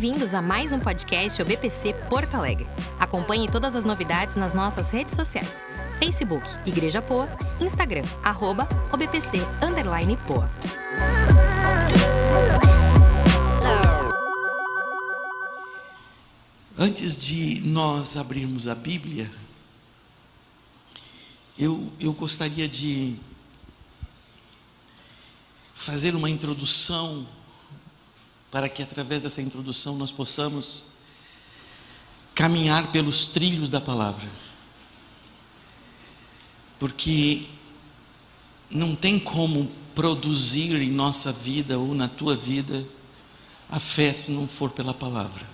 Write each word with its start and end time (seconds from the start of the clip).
Bem-vindos 0.00 0.32
a 0.32 0.40
mais 0.40 0.72
um 0.72 0.78
podcast 0.78 1.42
OBPC 1.42 1.92
Porto 2.08 2.36
Alegre. 2.36 2.68
Acompanhe 3.00 3.50
todas 3.50 3.74
as 3.74 3.84
novidades 3.84 4.36
nas 4.36 4.54
nossas 4.54 4.92
redes 4.92 5.12
sociais. 5.12 5.60
Facebook 5.98 6.46
Igreja 6.64 7.02
Poa, 7.02 7.28
Instagram 7.60 8.04
arroba 8.22 8.68
OBPC 8.92 9.38
underline 9.60 10.16
Poa. 10.18 10.48
Antes 16.78 17.20
de 17.20 17.60
nós 17.62 18.16
abrirmos 18.16 18.68
a 18.68 18.76
Bíblia, 18.76 19.28
eu, 21.58 21.92
eu 21.98 22.12
gostaria 22.12 22.68
de 22.68 23.16
fazer 25.74 26.14
uma 26.14 26.30
introdução, 26.30 27.26
para 28.50 28.68
que 28.68 28.82
através 28.82 29.22
dessa 29.22 29.42
introdução 29.42 29.96
nós 29.96 30.10
possamos 30.10 30.84
caminhar 32.34 32.90
pelos 32.92 33.28
trilhos 33.28 33.68
da 33.68 33.80
palavra. 33.80 34.30
Porque 36.78 37.46
não 38.70 38.94
tem 38.94 39.18
como 39.18 39.68
produzir 39.94 40.80
em 40.80 40.90
nossa 40.90 41.32
vida 41.32 41.78
ou 41.78 41.94
na 41.94 42.08
tua 42.08 42.36
vida 42.36 42.86
a 43.68 43.80
fé 43.80 44.12
se 44.12 44.30
não 44.30 44.46
for 44.46 44.70
pela 44.70 44.94
palavra. 44.94 45.46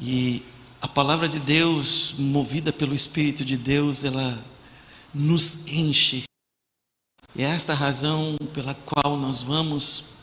E 0.00 0.42
a 0.80 0.88
palavra 0.88 1.28
de 1.28 1.40
Deus, 1.40 2.14
movida 2.18 2.72
pelo 2.72 2.94
Espírito 2.94 3.44
de 3.44 3.56
Deus, 3.56 4.04
ela 4.04 4.42
nos 5.12 5.66
enche. 5.66 6.24
E 7.34 7.42
é 7.42 7.46
esta 7.46 7.72
a 7.72 7.76
razão 7.76 8.36
pela 8.52 8.74
qual 8.74 9.16
nós 9.16 9.42
vamos 9.42 10.19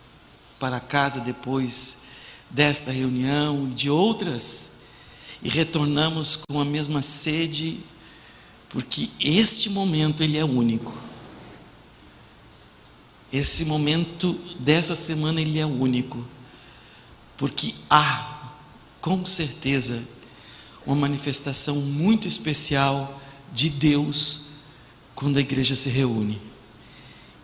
para 0.59 0.79
casa 0.79 1.19
depois 1.19 2.03
desta 2.49 2.91
reunião 2.91 3.67
e 3.69 3.73
de 3.73 3.89
outras 3.89 4.77
e 5.41 5.49
retornamos 5.49 6.39
com 6.49 6.59
a 6.59 6.65
mesma 6.65 7.01
sede, 7.01 7.79
porque 8.69 9.09
este 9.19 9.69
momento 9.69 10.23
ele 10.23 10.37
é 10.37 10.43
único. 10.43 10.97
Esse 13.31 13.65
momento 13.65 14.33
dessa 14.59 14.95
semana 14.95 15.41
ele 15.41 15.59
é 15.59 15.65
único, 15.65 16.25
porque 17.37 17.75
há 17.89 18.37
com 19.07 19.23
certeza, 19.23 20.03
uma 20.85 20.95
manifestação 20.95 21.77
muito 21.77 22.27
especial 22.27 23.21
de 23.53 23.69
Deus 23.69 24.41
quando 25.15 25.37
a 25.37 25.39
igreja 25.39 25.77
se 25.77 25.89
reúne. 25.89 26.41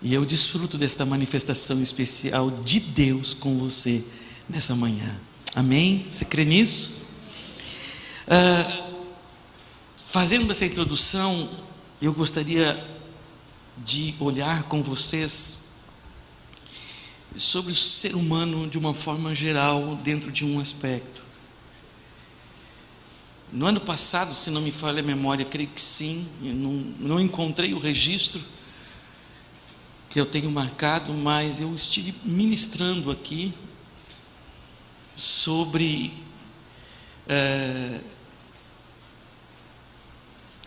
E 0.03 0.13
eu 0.13 0.25
desfruto 0.25 0.77
desta 0.77 1.05
manifestação 1.05 1.81
especial 1.81 2.51
de 2.51 2.81
Deus 2.81 3.33
com 3.33 3.57
você 3.57 4.03
nessa 4.49 4.75
manhã. 4.75 5.17
Amém? 5.55 6.05
Você 6.11 6.25
crê 6.25 6.43
nisso? 6.43 7.03
Uh, 8.27 8.83
fazendo 10.05 10.51
essa 10.51 10.65
introdução, 10.65 11.49
eu 12.01 12.11
gostaria 12.11 12.85
de 13.77 14.13
olhar 14.19 14.63
com 14.63 14.83
vocês 14.83 15.75
sobre 17.33 17.71
o 17.71 17.75
ser 17.75 18.13
humano 18.13 18.69
de 18.69 18.77
uma 18.77 18.93
forma 18.93 19.33
geral, 19.33 19.95
dentro 20.03 20.33
de 20.33 20.43
um 20.43 20.59
aspecto. 20.59 21.23
No 23.53 23.65
ano 23.67 23.79
passado, 23.79 24.33
se 24.33 24.51
não 24.51 24.59
me 24.59 24.71
falha 24.71 24.99
a 24.99 25.03
memória, 25.03 25.45
creio 25.45 25.69
que 25.69 25.81
sim, 25.81 26.27
não, 26.41 26.73
não 26.99 27.19
encontrei 27.21 27.73
o 27.73 27.79
registro 27.79 28.43
que 30.14 30.22
eu 30.22 30.25
tenho 30.28 30.52
marcado, 30.52 31.11
mas 31.11 31.59
eu 31.59 31.73
estive 31.73 32.14
ministrando 32.23 33.09
aqui 33.09 33.52
sobre 35.16 36.14
é, 37.28 38.00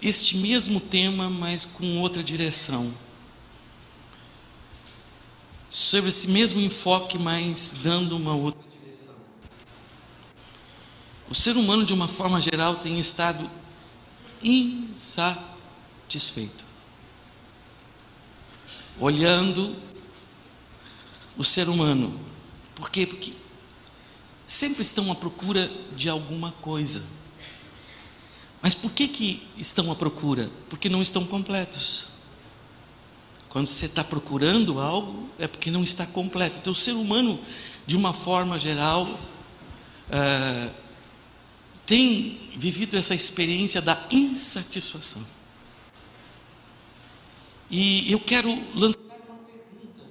este 0.03 0.37
mesmo 0.39 0.81
tema, 0.81 1.31
mas 1.31 1.65
com 1.65 2.01
outra 2.01 2.25
direção. 2.25 2.93
Sobre 5.71 6.09
esse 6.09 6.27
mesmo 6.27 6.59
enfoque, 6.59 7.17
mas 7.17 7.77
dando 7.85 8.17
uma 8.17 8.35
outra 8.35 8.67
o 11.29 11.35
ser 11.35 11.57
humano, 11.57 11.85
de 11.85 11.93
uma 11.93 12.09
forma 12.09 12.41
geral, 12.41 12.77
tem 12.77 12.99
estado 12.99 13.49
insatisfeito. 14.43 16.66
Olhando 18.99 19.77
o 21.37 21.45
ser 21.45 21.69
humano. 21.69 22.19
Por 22.75 22.91
quê? 22.91 23.07
Porque 23.07 23.33
sempre 24.47 24.83
estão 24.83 25.11
à 25.11 25.15
procura 25.15 25.71
de 25.95 26.09
alguma 26.09 26.53
coisa. 26.53 27.05
Mas 28.63 28.75
por 28.75 28.91
que, 28.91 29.07
que 29.09 29.43
estão 29.57 29.93
à 29.93 29.95
procura? 29.95 30.51
Porque 30.69 30.89
não 30.89 31.03
estão 31.03 31.25
completos. 31.25 32.07
Quando 33.49 33.67
você 33.67 33.87
está 33.87 34.05
procurando 34.05 34.81
algo, 34.81 35.31
é 35.39 35.47
porque 35.47 35.71
não 35.71 35.83
está 35.83 36.07
completo. 36.07 36.59
Então, 36.59 36.73
o 36.73 36.77
ser 36.77 36.93
humano, 36.93 37.41
de 37.87 37.97
uma 37.97 38.13
forma 38.13 38.59
geral, 38.59 39.07
uh, 39.07 40.71
tem 41.87 42.51
vivido 42.57 42.97
essa 42.97 43.15
experiência 43.15 43.81
da 43.81 43.99
insatisfação. 44.11 45.25
E 47.71 48.11
eu 48.11 48.21
quero 48.21 48.51
lançar 48.75 49.01
uma 49.29 49.39
pergunta. 49.39 50.05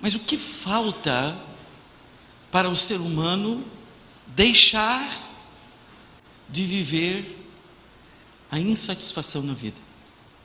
Mas 0.00 0.14
o 0.14 0.20
que 0.20 0.38
falta 0.38 1.36
para 2.50 2.68
o 2.68 2.76
ser 2.76 3.00
humano 3.00 3.64
deixar 4.28 5.02
de 6.48 6.64
viver 6.64 7.48
a 8.50 8.60
insatisfação 8.60 9.42
na 9.42 9.54
vida? 9.54 9.80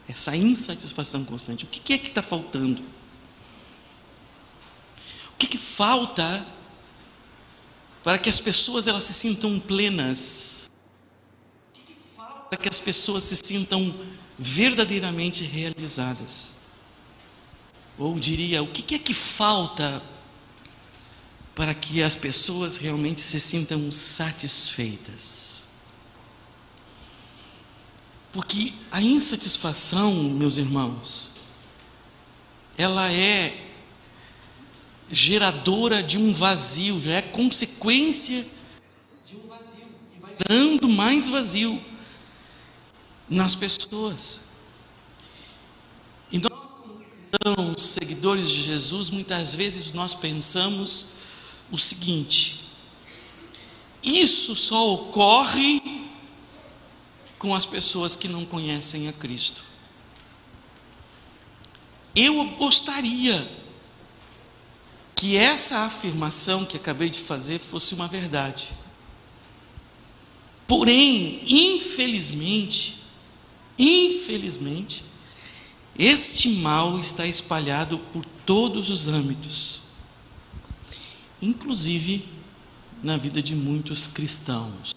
Essa 0.07 0.35
insatisfação 0.35 1.23
constante. 1.23 1.65
O 1.65 1.67
que 1.67 1.93
é 1.93 1.97
que 1.97 2.07
está 2.07 2.23
faltando? 2.23 2.81
O 5.33 5.37
que, 5.37 5.47
que 5.47 5.57
falta 5.57 6.45
para 8.03 8.17
que 8.17 8.29
as 8.29 8.39
pessoas 8.39 8.87
elas 8.87 9.03
se 9.03 9.13
sintam 9.13 9.59
plenas, 9.59 10.71
para 12.49 12.57
que 12.57 12.67
as 12.67 12.79
pessoas 12.79 13.23
se 13.23 13.35
sintam 13.35 13.95
verdadeiramente 14.39 15.43
realizadas. 15.43 16.53
Ou 17.97 18.17
diria, 18.17 18.63
o 18.63 18.67
que 18.67 18.95
é 18.95 18.99
que 18.99 19.13
falta 19.13 20.01
para 21.53 21.73
que 21.73 22.01
as 22.01 22.15
pessoas 22.15 22.77
realmente 22.77 23.19
se 23.19 23.37
sintam 23.37 23.91
satisfeitas? 23.91 25.67
Porque 28.31 28.73
a 28.89 29.01
insatisfação, 29.01 30.23
meus 30.23 30.55
irmãos, 30.55 31.31
ela 32.77 33.11
é 33.11 33.65
geradora 35.11 36.01
de 36.01 36.17
um 36.17 36.31
vazio, 36.31 37.01
já 37.01 37.13
é 37.13 37.21
consequência 37.21 38.45
de 39.27 39.35
um 39.35 39.47
vazio, 39.47 39.87
e 40.15 40.19
vai 40.19 40.35
dando 40.47 40.87
mais 40.87 41.27
vazio 41.27 41.88
nas 43.29 43.55
pessoas. 43.55 44.49
E 46.31 46.39
nós, 46.39 46.51
como 46.51 47.03
cristãos, 47.03 47.81
seguidores 47.83 48.49
de 48.49 48.63
Jesus, 48.63 49.09
muitas 49.09 49.53
vezes 49.53 49.93
nós 49.93 50.15
pensamos 50.15 51.07
o 51.71 51.77
seguinte: 51.77 52.61
isso 54.03 54.55
só 54.55 54.93
ocorre 54.93 55.81
com 57.37 57.53
as 57.53 57.65
pessoas 57.65 58.15
que 58.15 58.27
não 58.27 58.45
conhecem 58.45 59.07
a 59.07 59.13
Cristo. 59.13 59.63
Eu 62.15 62.43
gostaria 62.57 63.47
que 65.15 65.37
essa 65.37 65.79
afirmação 65.79 66.65
que 66.65 66.77
acabei 66.77 67.09
de 67.09 67.19
fazer 67.19 67.59
fosse 67.59 67.93
uma 67.93 68.07
verdade. 68.07 68.69
Porém, 70.67 71.41
infelizmente, 71.45 72.98
infelizmente, 73.79 75.05
este 75.97 76.49
mal 76.49 76.99
está 76.99 77.25
espalhado 77.25 77.97
por 77.97 78.25
todos 78.45 78.89
os 78.89 79.07
âmbitos, 79.07 79.81
inclusive 81.41 82.27
na 83.01 83.15
vida 83.17 83.41
de 83.41 83.55
muitos 83.55 84.07
cristãos. 84.07 84.95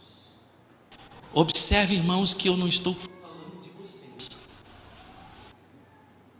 Observe, 1.32 1.94
irmãos, 1.94 2.34
que 2.34 2.48
eu 2.48 2.56
não 2.56 2.68
estou 2.68 2.94
falando 2.94 3.62
de 3.62 3.70
vocês. 3.70 4.46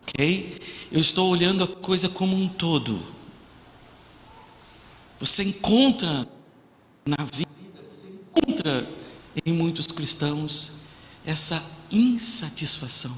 Ok? 0.03 0.61
Eu 0.91 1.01
estou 1.01 1.31
olhando 1.31 1.65
a 1.65 1.69
coisa 1.69 2.09
como 2.09 2.37
um 2.37 2.49
todo. 2.49 3.01
Você 5.19 5.45
encontra 5.45 6.29
na 7.07 7.25
vida, 7.33 7.49
você 7.93 8.09
encontra 8.09 8.89
em 9.47 9.53
muitos 9.53 9.87
cristãos 9.87 10.82
essa 11.25 11.63
insatisfação. 11.91 13.17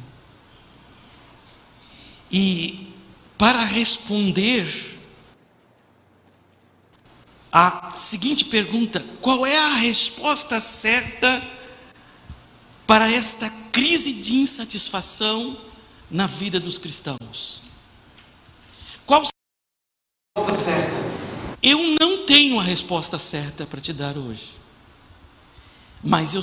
E 2.31 2.93
para 3.39 3.65
responder 3.65 4.95
a 7.53 7.93
seguinte 7.97 8.45
pergunta: 8.45 9.01
qual 9.21 9.47
é 9.47 9.57
a 9.57 9.75
resposta 9.77 10.61
certa 10.61 11.43
para 12.87 13.09
esta 13.11 13.49
crise 13.71 14.13
de 14.13 14.35
insatisfação 14.35 15.57
na 16.11 16.27
vida 16.27 16.59
dos 16.59 16.79
cristãos? 16.79 17.63
Qual 19.07 19.23
a 19.23 19.25
resposta 20.37 20.65
certa? 20.65 21.05
Eu 21.63 21.79
não 22.01 22.27
tenho 22.27 22.59
a 22.59 22.63
resposta 22.63 23.19
certa 23.19 23.65
para 23.65 23.81
te 23.81 23.93
dar 23.93 24.19
hoje, 24.19 24.51
mas 26.03 26.35
eu 26.35 26.43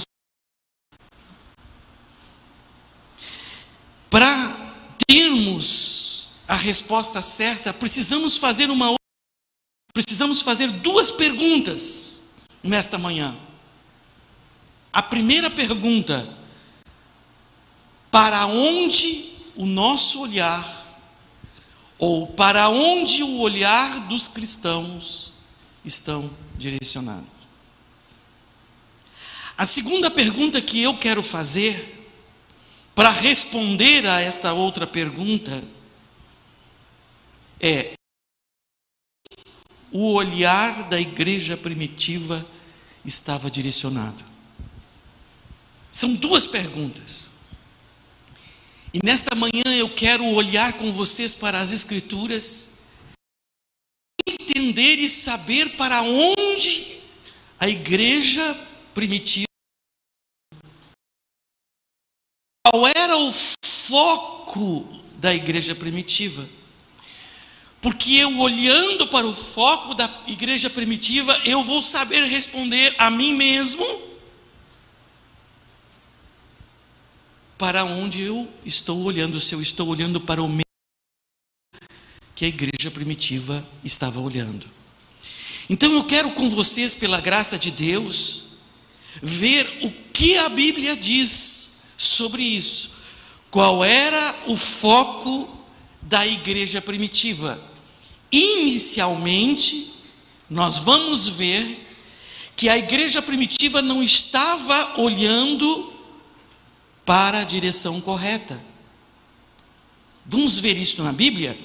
para 4.09 4.75
termos 5.07 6.31
a 6.51 6.55
resposta 6.55 7.21
certa, 7.21 7.73
precisamos 7.73 8.35
fazer 8.35 8.69
uma 8.69 8.93
precisamos 9.93 10.41
fazer 10.41 10.69
duas 10.69 11.09
perguntas 11.09 12.23
nesta 12.61 12.97
manhã. 12.97 13.37
A 14.91 15.01
primeira 15.01 15.49
pergunta: 15.49 16.27
para 18.11 18.45
onde 18.47 19.31
o 19.55 19.65
nosso 19.65 20.23
olhar, 20.23 20.99
ou 21.97 22.27
para 22.27 22.67
onde 22.67 23.23
o 23.23 23.39
olhar 23.39 24.09
dos 24.09 24.27
cristãos 24.27 25.31
estão 25.85 26.29
direcionados? 26.57 27.29
A 29.57 29.65
segunda 29.65 30.11
pergunta 30.11 30.61
que 30.61 30.81
eu 30.81 30.97
quero 30.97 31.23
fazer, 31.23 32.11
para 32.93 33.09
responder 33.09 34.05
a 34.05 34.19
esta 34.19 34.51
outra 34.51 34.85
pergunta, 34.85 35.63
é: 37.61 37.93
o 39.91 40.13
olhar 40.13 40.89
da 40.89 40.99
igreja 40.99 41.55
primitiva 41.55 42.45
estava 43.05 43.51
direcionado? 43.51 44.23
São 45.91 46.15
duas 46.15 46.47
perguntas. 46.47 47.31
E 48.93 48.99
nesta 49.05 49.35
manhã 49.35 49.63
eu 49.77 49.93
quero 49.93 50.25
olhar 50.25 50.73
com 50.73 50.91
vocês 50.91 51.33
para 51.33 51.59
as 51.59 51.71
Escrituras, 51.71 52.81
entender 54.27 54.95
e 54.99 55.07
saber 55.07 55.77
para 55.77 56.01
onde 56.01 56.99
a 57.59 57.69
igreja 57.69 58.53
primitiva, 58.93 59.45
qual 62.65 62.87
era 62.87 63.17
o 63.17 63.31
foco 63.31 64.83
da 65.17 65.33
igreja 65.33 65.75
primitiva. 65.75 66.47
Porque 67.81 68.13
eu 68.13 68.37
olhando 68.37 69.07
para 69.07 69.25
o 69.25 69.33
foco 69.33 69.95
da 69.95 70.07
igreja 70.27 70.69
primitiva, 70.69 71.35
eu 71.43 71.63
vou 71.63 71.81
saber 71.81 72.23
responder 72.25 72.93
a 72.99 73.09
mim 73.09 73.33
mesmo 73.33 73.83
para 77.57 77.83
onde 77.83 78.21
eu 78.21 78.51
estou 78.63 79.03
olhando, 79.03 79.39
se 79.39 79.55
eu 79.55 79.61
estou 79.61 79.87
olhando 79.87 80.21
para 80.21 80.41
o 80.41 80.47
mesmo 80.47 80.61
que 82.35 82.45
a 82.45 82.47
igreja 82.47 82.89
primitiva 82.91 83.67
estava 83.83 84.19
olhando. 84.19 84.69
Então 85.69 85.91
eu 85.91 86.03
quero 86.03 86.31
com 86.31 86.49
vocês, 86.49 86.93
pela 86.93 87.21
graça 87.21 87.57
de 87.57 87.71
Deus, 87.71 88.45
ver 89.21 89.67
o 89.83 89.91
que 90.11 90.37
a 90.37 90.49
Bíblia 90.49 90.95
diz 90.95 91.81
sobre 91.97 92.43
isso. 92.43 92.91
Qual 93.49 93.83
era 93.83 94.35
o 94.47 94.55
foco 94.55 95.55
da 96.01 96.25
igreja 96.25 96.81
primitiva? 96.81 97.70
Inicialmente, 98.31 99.93
nós 100.49 100.77
vamos 100.77 101.27
ver 101.27 101.87
que 102.55 102.69
a 102.69 102.77
igreja 102.77 103.21
primitiva 103.21 103.81
não 103.81 104.01
estava 104.01 104.99
olhando 105.01 105.91
para 107.05 107.39
a 107.39 107.43
direção 107.43 107.99
correta. 107.99 108.63
Vamos 110.25 110.59
ver 110.59 110.77
isso 110.77 111.03
na 111.03 111.11
Bíblia? 111.11 111.59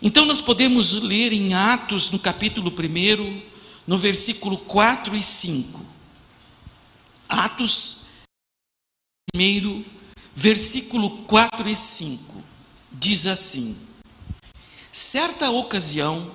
Então, 0.00 0.24
nós 0.26 0.40
podemos 0.40 0.92
ler 0.92 1.32
em 1.32 1.54
Atos, 1.54 2.10
no 2.10 2.18
capítulo 2.18 2.70
1, 2.70 3.42
no 3.86 3.96
versículo 3.96 4.58
4 4.58 5.16
e 5.16 5.22
5. 5.22 5.86
Atos 7.28 8.02
1, 9.34 9.84
versículo 10.34 11.10
4 11.24 11.68
e 11.68 11.74
5, 11.74 12.44
diz 12.92 13.26
assim: 13.26 13.76
Certa 14.96 15.50
ocasião, 15.50 16.32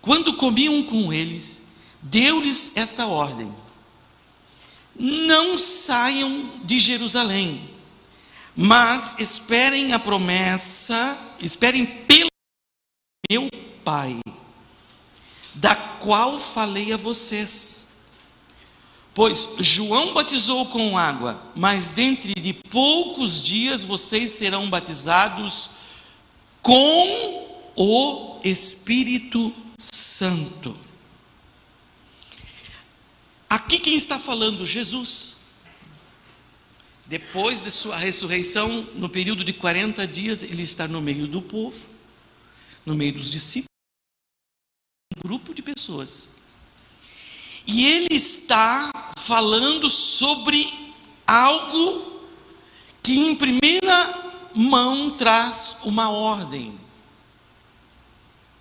quando 0.00 0.38
comiam 0.38 0.84
com 0.84 1.12
eles, 1.12 1.64
deu-lhes 2.00 2.72
esta 2.76 3.06
ordem: 3.06 3.54
Não 4.98 5.58
saiam 5.58 6.48
de 6.64 6.78
Jerusalém, 6.78 7.68
mas 8.56 9.18
esperem 9.18 9.92
a 9.92 9.98
promessa, 9.98 11.18
esperem 11.38 11.84
pelo 11.84 12.30
meu 13.30 13.50
Pai, 13.84 14.18
da 15.52 15.76
qual 15.76 16.38
falei 16.38 16.90
a 16.90 16.96
vocês. 16.96 17.88
Pois 19.12 19.50
João 19.58 20.14
batizou 20.14 20.64
com 20.68 20.96
água, 20.96 21.38
mas 21.54 21.90
dentro 21.90 22.32
de 22.34 22.54
poucos 22.54 23.42
dias 23.42 23.82
vocês 23.82 24.30
serão 24.30 24.70
batizados 24.70 25.68
com 26.62 27.52
o 27.76 28.40
Espírito 28.44 29.52
Santo. 29.78 30.76
Aqui 33.48 33.78
quem 33.78 33.94
está 33.94 34.18
falando? 34.18 34.66
Jesus. 34.66 35.36
Depois 37.06 37.62
de 37.62 37.70
sua 37.70 37.96
ressurreição, 37.96 38.82
no 38.94 39.08
período 39.08 39.44
de 39.44 39.52
40 39.52 40.06
dias, 40.06 40.42
ele 40.42 40.62
está 40.62 40.88
no 40.88 41.00
meio 41.00 41.26
do 41.26 41.42
povo, 41.42 41.86
no 42.84 42.94
meio 42.94 43.12
dos 43.12 43.30
discípulos, 43.30 43.68
um 45.16 45.20
grupo 45.28 45.52
de 45.52 45.62
pessoas. 45.62 46.36
E 47.66 47.86
ele 47.86 48.14
está 48.14 48.90
falando 49.16 49.88
sobre 49.90 50.66
algo 51.26 52.20
que, 53.02 53.18
em 53.18 53.34
primeira 53.34 54.32
mão, 54.54 55.10
traz 55.16 55.78
uma 55.84 56.10
ordem. 56.10 56.83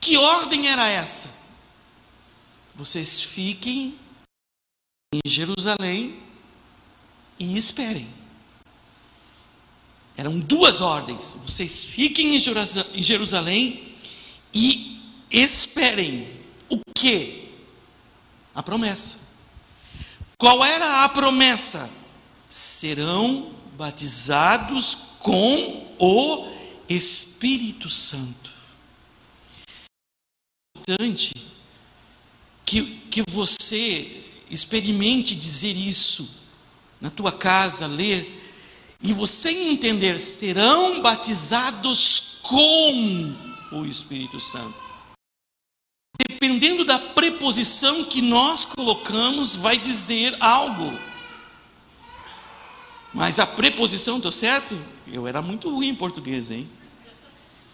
Que 0.04 0.18
ordem 0.18 0.68
era 0.68 0.86
essa? 0.90 1.30
Vocês 2.76 3.22
fiquem 3.22 3.98
em 5.14 5.22
Jerusalém 5.26 6.22
e 7.40 7.56
esperem. 7.56 8.06
Eram 10.18 10.42
duas 10.42 10.82
ordens. 10.82 11.38
Vocês 11.46 11.86
fiquem 11.86 12.36
em 12.36 13.02
Jerusalém 13.02 13.96
e 14.54 15.02
esperem. 15.32 16.28
O 16.70 16.82
que? 16.94 17.54
A 18.54 18.62
promessa. 18.62 19.20
Qual 20.38 20.66
era 20.66 21.06
a 21.06 21.10
promessa? 21.10 21.90
Serão 22.50 23.56
batizados 23.78 24.98
com 25.20 25.96
o 25.98 26.52
Espírito 26.90 27.90
Santo 27.90 28.43
importante 30.84 31.34
que, 32.66 32.84
que 33.10 33.24
você 33.30 34.24
experimente 34.50 35.34
dizer 35.34 35.76
isso 35.76 36.42
na 37.00 37.10
tua 37.10 37.32
casa, 37.32 37.88
ler, 37.88 38.42
e 39.02 39.14
você 39.14 39.50
entender, 39.50 40.18
serão 40.18 41.02
batizados 41.02 42.40
com 42.42 43.34
o 43.72 43.86
Espírito 43.86 44.40
Santo. 44.40 44.76
Dependendo 46.30 46.86
da 46.86 47.00
preposição 47.00 48.06
que 48.06 48.22
nós 48.22 48.66
colocamos, 48.66 49.56
vai 49.56 49.78
dizer 49.78 50.36
algo. 50.40 50.98
Mas 53.14 53.40
a 53.40 53.48
preposição, 53.48 54.20
deu 54.20 54.32
certo? 54.32 54.78
Eu 55.08 55.28
era 55.28 55.42
muito 55.42 55.70
ruim 55.70 55.90
em 55.90 55.96
português, 55.96 56.50
hein? 56.52 56.70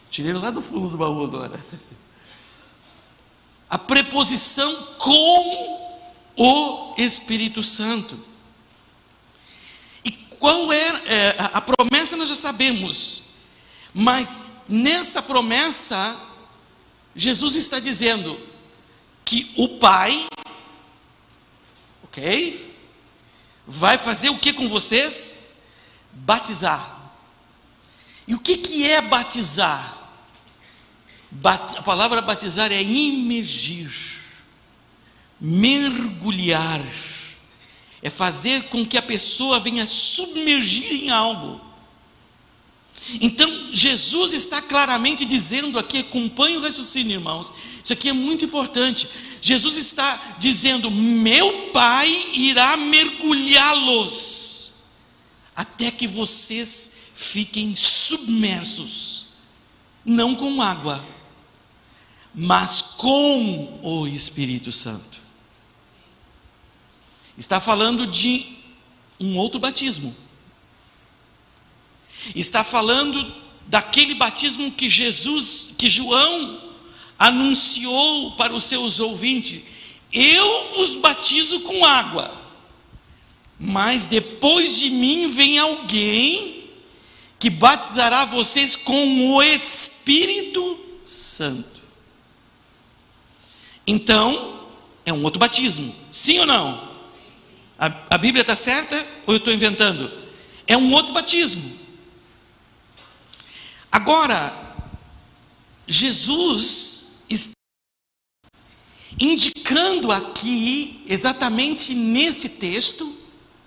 Tirei 0.09 0.33
lá 0.33 0.49
do 0.49 0.61
fundo 0.61 0.89
do 0.89 0.97
baú 0.97 1.23
agora 1.23 1.59
a 3.69 3.77
preposição 3.77 4.95
com 4.97 5.99
o 6.35 6.95
Espírito 6.97 7.61
Santo. 7.61 8.19
E 10.03 10.11
qual 10.11 10.71
era 10.71 10.97
é, 11.05 11.35
a 11.53 11.61
promessa 11.61 12.17
nós 12.17 12.29
já 12.29 12.35
sabemos, 12.35 13.23
mas 13.93 14.45
nessa 14.67 15.21
promessa 15.21 16.17
Jesus 17.15 17.55
está 17.55 17.79
dizendo 17.79 18.39
que 19.25 19.51
o 19.55 19.67
Pai, 19.77 20.27
ok, 22.03 22.75
vai 23.67 23.97
fazer 23.97 24.29
o 24.29 24.39
que 24.39 24.53
com 24.53 24.67
vocês? 24.67 25.49
Batizar. 26.11 26.97
E 28.27 28.33
o 28.33 28.39
que, 28.39 28.57
que 28.57 28.89
é 28.89 29.01
batizar? 29.01 29.98
A 31.43 31.81
palavra 31.83 32.21
batizar 32.21 32.71
é 32.71 32.81
imergir. 32.81 33.91
mergulhar, 35.39 36.83
é 38.01 38.09
fazer 38.09 38.63
com 38.63 38.85
que 38.85 38.97
a 38.97 39.01
pessoa 39.01 39.59
venha 39.59 39.85
submergir 39.85 40.91
em 40.91 41.09
algo. 41.09 41.69
Então, 43.21 43.69
Jesus 43.73 44.33
está 44.33 44.61
claramente 44.61 45.25
dizendo 45.25 45.79
aqui, 45.79 45.99
acompanhe 45.99 46.57
o 46.57 46.61
raciocínio, 46.61 47.13
irmãos. 47.13 47.53
Isso 47.83 47.93
aqui 47.93 48.09
é 48.09 48.13
muito 48.13 48.45
importante. 48.45 49.09
Jesus 49.41 49.77
está 49.77 50.35
dizendo: 50.37 50.91
Meu 50.91 51.69
Pai 51.71 52.07
irá 52.33 52.77
mergulhá-los, 52.77 54.73
até 55.55 55.89
que 55.89 56.07
vocês 56.07 56.97
fiquem 57.15 57.75
submersos, 57.75 59.27
não 60.05 60.35
com 60.35 60.61
água, 60.61 61.03
mas 62.33 62.81
com 62.81 63.79
o 63.81 64.07
Espírito 64.07 64.71
Santo. 64.71 65.19
Está 67.37 67.59
falando 67.59 68.05
de 68.05 68.45
um 69.19 69.37
outro 69.37 69.59
batismo. 69.59 70.15
Está 72.35 72.63
falando 72.63 73.33
daquele 73.67 74.15
batismo 74.15 74.71
que 74.71 74.89
Jesus, 74.89 75.71
que 75.77 75.89
João 75.89 76.61
anunciou 77.17 78.31
para 78.31 78.53
os 78.53 78.63
seus 78.65 78.99
ouvintes: 78.99 79.63
Eu 80.11 80.65
vos 80.75 80.95
batizo 80.95 81.61
com 81.61 81.85
água, 81.85 82.37
mas 83.57 84.05
depois 84.05 84.77
de 84.77 84.89
mim 84.89 85.27
vem 85.27 85.57
alguém 85.57 86.65
que 87.39 87.49
batizará 87.49 88.25
vocês 88.25 88.75
com 88.75 89.33
o 89.33 89.41
Espírito 89.41 90.77
Santo. 91.05 91.78
Então, 93.89 94.67
é 95.03 95.11
um 95.11 95.23
outro 95.23 95.39
batismo, 95.39 95.95
sim 96.11 96.37
ou 96.37 96.45
não? 96.45 96.93
A, 97.75 97.91
a 98.11 98.17
Bíblia 98.19 98.41
está 98.41 98.55
certa 98.55 98.95
ou 99.25 99.33
eu 99.33 99.39
estou 99.39 99.51
inventando? 99.51 100.11
É 100.67 100.77
um 100.77 100.93
outro 100.93 101.11
batismo. 101.11 101.75
Agora, 103.91 104.53
Jesus 105.87 107.23
está 107.27 107.53
indicando 109.19 110.11
aqui, 110.11 111.03
exatamente 111.07 111.95
nesse 111.95 112.49
texto, 112.49 113.11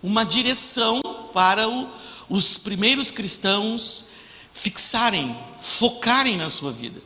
uma 0.00 0.23
direção 0.23 1.02
para 1.35 1.69
o, 1.69 1.91
os 2.29 2.57
primeiros 2.57 3.11
cristãos 3.11 4.11
fixarem, 4.52 5.37
focarem 5.59 6.37
na 6.37 6.49
sua 6.49 6.71
vida. 6.71 7.02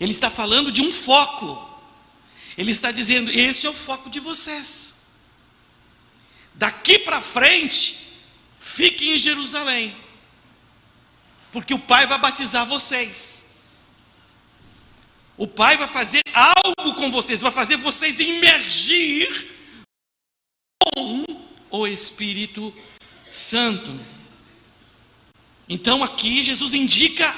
Ele 0.00 0.10
está 0.10 0.28
falando 0.28 0.72
de 0.72 0.82
um 0.82 0.90
foco. 0.90 1.67
Ele 2.58 2.72
está 2.72 2.92
dizendo: 2.92 3.30
esse 3.30 3.66
é 3.66 3.70
o 3.70 3.72
foco 3.72 4.10
de 4.10 4.20
vocês. 4.20 5.06
Daqui 6.54 6.98
para 6.98 7.22
frente, 7.22 8.12
fiquem 8.58 9.14
em 9.14 9.18
Jerusalém 9.18 9.96
porque 11.52 11.74
o 11.74 11.78
Pai 11.78 12.06
vai 12.06 12.18
batizar 12.18 12.66
vocês. 12.66 13.54
O 15.36 15.46
Pai 15.46 15.76
vai 15.76 15.88
fazer 15.88 16.20
algo 16.34 16.94
com 16.94 17.10
vocês, 17.10 17.40
vai 17.40 17.52
fazer 17.52 17.76
vocês 17.76 18.20
emergir 18.20 19.56
com 20.94 21.24
o 21.70 21.86
Espírito 21.86 22.74
Santo. 23.30 23.98
Então 25.68 26.02
aqui 26.02 26.42
Jesus 26.42 26.74
indica 26.74 27.34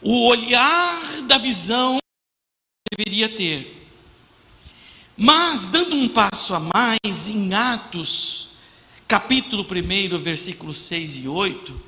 o 0.00 0.26
olhar 0.26 1.22
da 1.22 1.38
visão 1.38 1.98
que 1.98 2.96
deveria 2.96 3.28
ter. 3.28 3.79
Mas, 5.22 5.66
dando 5.66 5.94
um 5.94 6.08
passo 6.08 6.54
a 6.54 6.60
mais, 6.60 7.28
em 7.28 7.52
Atos, 7.52 8.52
capítulo 9.06 9.66
1, 9.66 10.16
versículos 10.16 10.78
6 10.78 11.16
e 11.16 11.28
8, 11.28 11.78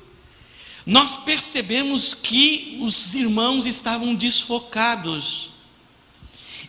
nós 0.85 1.17
percebemos 1.17 2.13
que 2.13 2.77
os 2.79 3.15
irmãos 3.15 3.65
estavam 3.65 4.13
desfocados. 4.13 5.49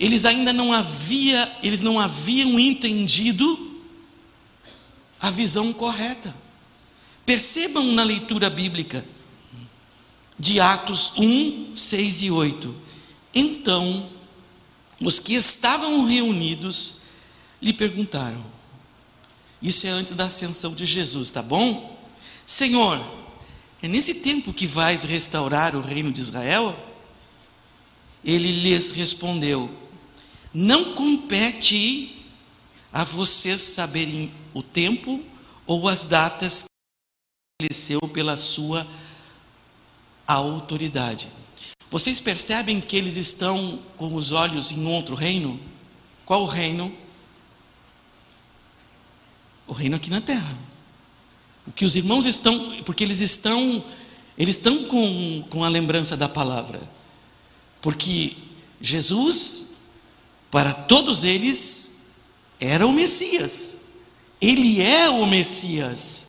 Eles 0.00 0.24
ainda 0.24 0.54
não 0.54 0.72
havia, 0.72 1.54
eles 1.62 1.82
não 1.82 2.00
haviam 2.00 2.58
entendido 2.58 3.82
a 5.20 5.30
visão 5.30 5.70
correta. 5.70 6.34
Percebam 7.26 7.92
na 7.92 8.02
leitura 8.02 8.48
bíblica 8.48 9.04
de 10.38 10.60
Atos 10.60 11.12
1, 11.18 11.76
6 11.76 12.22
e 12.22 12.30
8. 12.30 12.74
Então, 13.34 14.08
os 15.04 15.20
que 15.20 15.34
estavam 15.34 16.04
reunidos 16.06 16.96
lhe 17.60 17.72
perguntaram. 17.72 18.44
Isso 19.60 19.86
é 19.86 19.90
antes 19.90 20.14
da 20.14 20.24
ascensão 20.24 20.74
de 20.74 20.84
Jesus, 20.84 21.30
tá 21.30 21.42
bom? 21.42 21.98
Senhor, 22.46 23.04
é 23.82 23.88
nesse 23.88 24.16
tempo 24.16 24.52
que 24.52 24.66
vais 24.66 25.04
restaurar 25.04 25.76
o 25.76 25.80
reino 25.80 26.10
de 26.10 26.20
Israel? 26.20 26.76
Ele 28.24 28.50
lhes 28.50 28.90
respondeu: 28.92 29.70
Não 30.52 30.94
compete 30.94 32.26
a 32.92 33.04
vocês 33.04 33.60
saberem 33.60 34.32
o 34.52 34.62
tempo 34.62 35.22
ou 35.66 35.88
as 35.88 36.04
datas 36.04 36.64
que 37.60 37.66
estabeleceu 37.66 38.00
pela 38.12 38.36
sua 38.36 38.86
autoridade. 40.26 41.28
Vocês 41.94 42.18
percebem 42.18 42.80
que 42.80 42.96
eles 42.96 43.14
estão 43.14 43.80
com 43.96 44.16
os 44.16 44.32
olhos 44.32 44.72
em 44.72 44.84
outro 44.84 45.14
reino? 45.14 45.60
Qual 46.26 46.42
o 46.42 46.44
reino? 46.44 46.92
O 49.64 49.72
reino 49.72 49.94
aqui 49.94 50.10
na 50.10 50.20
terra. 50.20 50.58
O 51.64 51.70
que 51.70 51.84
os 51.84 51.94
irmãos 51.94 52.26
estão, 52.26 52.82
porque 52.82 53.04
eles 53.04 53.20
estão, 53.20 53.84
eles 54.36 54.56
estão 54.56 54.86
com, 54.86 55.44
com 55.48 55.62
a 55.62 55.68
lembrança 55.68 56.16
da 56.16 56.28
palavra. 56.28 56.82
Porque 57.80 58.36
Jesus, 58.80 59.74
para 60.50 60.74
todos 60.74 61.22
eles, 61.22 62.06
era 62.58 62.84
o 62.88 62.92
Messias. 62.92 63.90
Ele 64.40 64.82
é 64.82 65.08
o 65.10 65.24
Messias. 65.26 66.24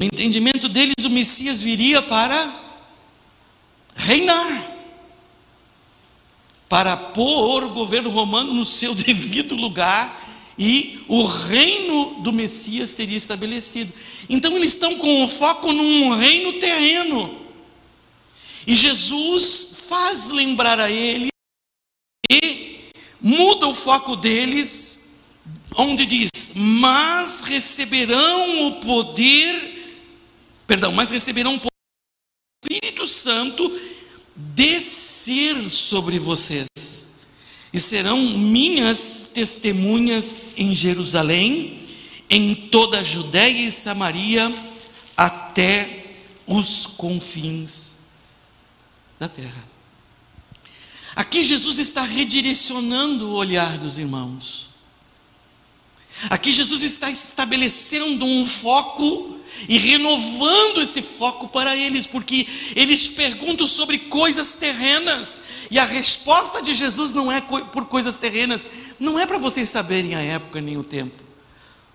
No 0.00 0.06
entendimento 0.06 0.66
deles, 0.66 1.04
o 1.04 1.10
Messias 1.10 1.60
viria 1.60 2.00
para 2.00 2.61
reinar, 3.94 4.72
para 6.68 6.96
pôr 6.96 7.64
o 7.64 7.70
governo 7.70 8.08
romano 8.08 8.54
no 8.54 8.64
seu 8.64 8.94
devido 8.96 9.54
lugar 9.54 10.22
e 10.58 11.04
o 11.08 11.24
reino 11.24 12.22
do 12.22 12.32
Messias 12.32 12.90
seria 12.90 13.16
estabelecido. 13.16 13.92
Então 14.28 14.56
eles 14.56 14.72
estão 14.72 14.96
com 14.96 15.24
o 15.24 15.28
foco 15.28 15.72
num 15.72 16.14
reino 16.14 16.54
terreno. 16.54 17.40
E 18.66 18.76
Jesus 18.76 19.86
faz 19.88 20.28
lembrar 20.28 20.78
a 20.78 20.90
eles 20.90 21.28
e 22.30 22.90
muda 23.20 23.66
o 23.66 23.74
foco 23.74 24.14
deles, 24.14 25.24
onde 25.76 26.06
diz: 26.06 26.30
"Mas 26.54 27.42
receberão 27.42 28.68
o 28.68 28.80
poder, 28.80 30.06
perdão, 30.66 30.92
mas 30.92 31.10
receberão 31.10 31.56
o 31.56 31.58
poder 31.58 31.71
Santo 33.22 33.70
descer 34.36 35.70
sobre 35.70 36.18
vocês." 36.18 36.68
e 37.72 37.80
serão 37.80 38.38
minhas 38.38 39.30
testemunhas 39.32 40.46
em 40.56 40.74
Jerusalém, 40.74 41.80
em 42.28 42.54
toda 42.54 43.00
a 43.00 43.02
Judéia 43.02 43.66
e 43.66 43.72
Samaria, 43.72 44.52
até 45.16 46.16
os 46.46 46.84
confins 46.86 47.96
da 49.18 49.28
terra. 49.28 49.66
Aqui 51.16 51.42
Jesus 51.42 51.78
está 51.78 52.02
redirecionando 52.02 53.28
o 53.28 53.34
olhar 53.34 53.78
dos 53.78 53.96
irmãos. 53.96 54.68
Aqui 56.28 56.52
Jesus 56.52 56.82
está 56.82 57.10
estabelecendo 57.10 58.24
um 58.24 58.44
foco 58.44 59.38
e 59.68 59.78
renovando 59.78 60.80
esse 60.80 61.02
foco 61.02 61.48
para 61.48 61.76
eles, 61.76 62.06
porque 62.06 62.46
eles 62.74 63.08
perguntam 63.08 63.66
sobre 63.66 63.98
coisas 63.98 64.54
terrenas, 64.54 65.42
e 65.70 65.78
a 65.78 65.84
resposta 65.84 66.62
de 66.62 66.74
Jesus 66.74 67.12
não 67.12 67.30
é 67.30 67.40
por 67.40 67.86
coisas 67.86 68.16
terrenas, 68.16 68.66
não 68.98 69.18
é 69.18 69.26
para 69.26 69.38
vocês 69.38 69.68
saberem 69.68 70.14
a 70.14 70.20
época 70.20 70.60
nem 70.60 70.76
o 70.76 70.84
tempo. 70.84 71.22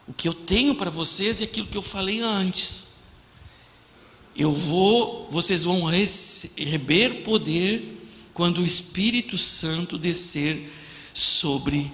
O 0.08 0.14
que 0.14 0.28
eu 0.28 0.34
tenho 0.34 0.74
para 0.76 0.90
vocês 0.90 1.42
é 1.42 1.44
aquilo 1.44 1.68
que 1.68 1.78
eu 1.78 1.82
falei 1.82 2.22
antes. 2.22 2.88
Eu 4.36 4.54
vou, 4.54 5.28
vocês 5.30 5.64
vão 5.64 5.84
receber 5.84 7.24
poder 7.24 7.98
quando 8.34 8.60
o 8.60 8.66
Espírito 8.66 9.38
Santo 9.38 9.98
descer 9.98 10.72
sobre 11.14 11.92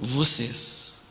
vocês. 0.00 1.02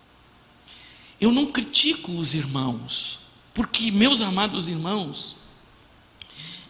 Eu 1.19 1.31
não 1.31 1.51
critico 1.51 2.13
os 2.13 2.33
irmãos, 2.33 3.19
porque, 3.55 3.89
meus 3.89 4.21
amados 4.21 4.67
irmãos, 4.67 5.37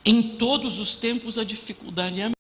em 0.06 0.22
todos 0.38 0.80
os 0.80 0.96
tempos 0.96 1.40
a 1.40 1.44
dificuldade 1.44 2.22
é 2.22 2.26
a 2.28 2.32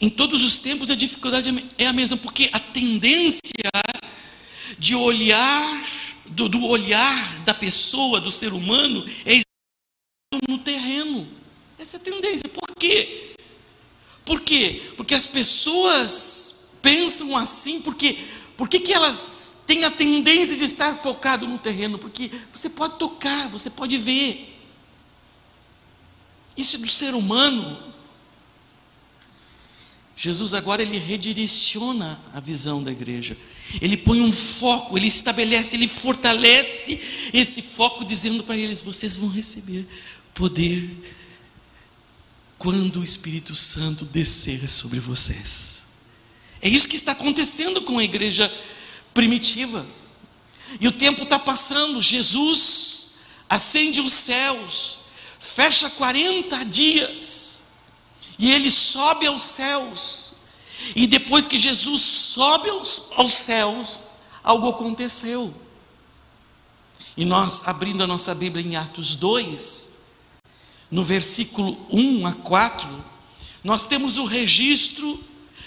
Em 0.00 0.10
todos 0.10 0.42
os 0.42 0.58
tempos 0.58 0.90
a 0.90 0.94
dificuldade 0.94 1.48
é 1.78 1.86
a 1.86 1.92
mesma, 1.92 2.16
porque 2.18 2.50
a 2.52 2.60
tendência 2.60 3.40
de 4.78 4.94
olhar, 4.94 5.86
do, 6.26 6.48
do 6.48 6.64
olhar 6.64 7.44
da 7.44 7.54
pessoa, 7.54 8.20
do 8.20 8.30
ser 8.30 8.52
humano, 8.52 9.04
é 9.24 9.40
no 10.48 10.58
terreno. 10.58 11.26
Essa 11.78 11.96
é 11.96 12.00
a 12.00 12.02
tendência. 12.02 12.48
Por 12.48 12.76
quê? 12.76 13.36
Por 14.24 14.40
quê? 14.40 14.82
Porque 14.96 15.14
as 15.14 15.26
pessoas 15.26 16.76
pensam 16.82 17.36
assim, 17.36 17.80
porque 17.80 18.18
por 18.56 18.68
que, 18.68 18.80
que 18.80 18.92
elas 18.92 19.58
têm 19.66 19.84
a 19.84 19.90
tendência 19.90 20.56
de 20.56 20.64
estar 20.64 20.94
focado 20.94 21.46
no 21.46 21.58
terreno? 21.58 21.98
Porque 21.98 22.30
você 22.52 22.70
pode 22.70 22.98
tocar, 22.98 23.48
você 23.48 23.68
pode 23.68 23.98
ver. 23.98 24.54
Isso 26.56 26.76
é 26.76 26.78
do 26.78 26.88
ser 26.88 27.14
humano. 27.14 27.94
Jesus 30.16 30.54
agora 30.54 30.80
ele 30.80 30.98
redireciona 30.98 32.18
a 32.32 32.40
visão 32.40 32.82
da 32.82 32.90
igreja. 32.90 33.36
Ele 33.82 33.96
põe 33.96 34.22
um 34.22 34.32
foco, 34.32 34.96
ele 34.96 35.06
estabelece, 35.06 35.76
ele 35.76 35.86
fortalece 35.86 36.98
esse 37.34 37.60
foco, 37.60 38.04
dizendo 38.04 38.42
para 38.42 38.56
eles: 38.56 38.80
vocês 38.80 39.16
vão 39.16 39.28
receber 39.28 39.86
poder 40.32 41.14
quando 42.56 43.00
o 43.00 43.04
Espírito 43.04 43.54
Santo 43.54 44.06
descer 44.06 44.66
sobre 44.66 44.98
vocês. 44.98 45.85
É 46.60 46.68
isso 46.68 46.88
que 46.88 46.96
está 46.96 47.12
acontecendo 47.12 47.82
com 47.82 47.98
a 47.98 48.04
igreja 48.04 48.52
primitiva. 49.12 49.86
E 50.80 50.88
o 50.88 50.92
tempo 50.92 51.22
está 51.22 51.38
passando, 51.38 52.02
Jesus 52.02 53.06
acende 53.48 54.00
os 54.00 54.12
céus, 54.12 54.98
fecha 55.38 55.88
40 55.90 56.64
dias, 56.64 57.64
e 58.38 58.50
ele 58.50 58.70
sobe 58.70 59.26
aos 59.26 59.42
céus. 59.42 60.34
E 60.94 61.06
depois 61.06 61.48
que 61.48 61.58
Jesus 61.58 62.02
sobe 62.02 62.68
aos, 62.68 63.04
aos 63.16 63.32
céus, 63.32 64.04
algo 64.42 64.68
aconteceu. 64.68 65.54
E 67.16 67.24
nós, 67.24 67.66
abrindo 67.66 68.02
a 68.02 68.06
nossa 68.06 68.34
Bíblia 68.34 68.64
em 68.64 68.76
Atos 68.76 69.14
2, 69.14 69.96
no 70.90 71.02
versículo 71.02 71.78
1 71.90 72.26
a 72.26 72.32
4, 72.34 73.04
nós 73.64 73.86
temos 73.86 74.18
o 74.18 74.26
registro 74.26 75.18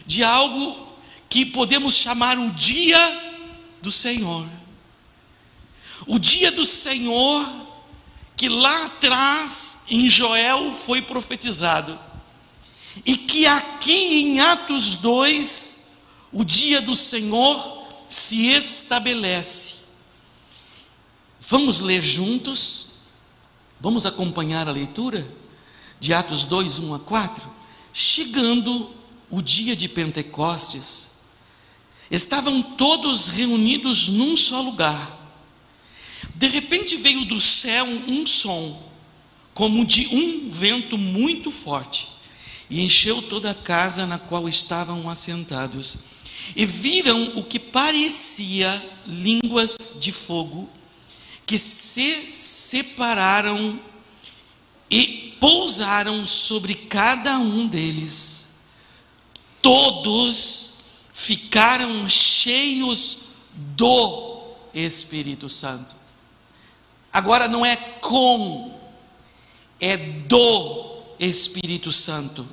de 0.10 0.24
algo 0.24 0.88
que 1.30 1.46
podemos 1.46 1.96
chamar 1.96 2.39
o 2.39 2.50
dia 2.50 2.98
do 3.82 3.92
Senhor. 3.92 4.50
O 6.08 6.18
dia 6.18 6.51
do 6.51 6.66
Senhor, 6.66 7.48
que 8.36 8.50
lá 8.50 8.86
atrás 8.86 9.84
em 9.88 10.10
Joel 10.10 10.74
foi 10.74 11.01
profetizado, 11.01 11.98
e 13.06 13.16
que 13.16 13.46
aqui 13.46 14.22
em 14.22 14.39
Atos 14.39 14.96
2, 14.96 15.92
o 16.34 16.44
dia 16.44 16.82
do 16.82 16.96
Senhor 16.96 17.88
se 18.10 18.48
estabelece. 18.48 19.75
Vamos 21.39 21.80
ler 21.82 22.01
juntos 22.01 22.89
Vamos 23.80 24.06
acompanhar 24.06 24.68
a 24.68 24.74
leitura 24.74 25.25
de 26.00 26.13
Atos 26.13 26.44
2, 26.44 26.80
1 26.80 26.96
a 26.96 27.00
4? 27.00 27.50
Chegando 27.94 28.94
o 29.29 29.41
dia 29.41 29.75
de 29.75 29.88
Pentecostes, 29.88 31.12
estavam 32.09 32.62
todos 32.62 33.29
reunidos 33.29 34.07
num 34.07 34.36
só 34.36 34.62
lugar. 34.62 35.17
De 36.36 36.48
repente 36.48 36.95
veio 36.95 37.25
do 37.25 37.39
céu 37.39 37.86
um 38.07 38.25
som, 38.25 38.91
como 39.53 39.86
de 39.86 40.07
um 40.15 40.50
vento 40.50 40.98
muito 40.98 41.51
forte, 41.51 42.07
e 42.69 42.81
encheu 42.81 43.21
toda 43.21 43.51
a 43.51 43.55
casa 43.55 44.05
na 44.05 44.17
qual 44.17 44.48
estavam 44.48 45.09
assentados. 45.09 45.98
E 46.55 46.65
viram 46.65 47.38
o 47.38 47.43
que 47.43 47.59
parecia 47.59 48.84
línguas 49.06 49.97
de 49.99 50.12
fogo 50.12 50.69
que 51.45 51.58
se 51.58 52.25
separaram 52.25 53.80
e 54.89 55.36
pousaram 55.39 56.25
sobre 56.25 56.73
cada 56.73 57.38
um 57.39 57.67
deles. 57.67 58.48
Todos 59.62 60.80
ficaram 61.13 62.08
cheios 62.08 63.30
do 63.54 64.41
Espírito 64.74 65.50
Santo. 65.50 65.95
Agora 67.12 67.48
não 67.48 67.65
é 67.65 67.76
com, 67.76 68.80
é 69.80 69.98
do 69.98 71.04
Espírito 71.19 71.91
Santo. 71.91 72.48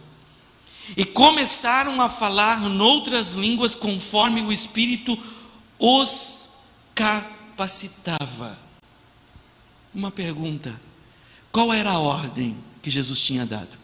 E 0.97 1.05
começaram 1.05 2.01
a 2.01 2.09
falar 2.09 2.61
noutras 2.61 3.33
línguas 3.33 3.75
conforme 3.75 4.41
o 4.41 4.53
Espírito 4.53 5.19
os 5.79 6.51
capacitava 6.95 8.59
uma 9.97 10.11
pergunta: 10.11 10.79
qual 11.51 11.73
era 11.73 11.91
a 11.91 11.99
ordem 11.99 12.57
que 12.83 12.91
Jesus 12.91 13.21
tinha 13.21 13.47
dado? 13.47 13.79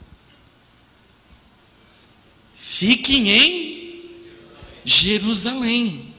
Fiquem 2.83 3.31
em 3.31 4.11
Jerusalém. 4.85 6.13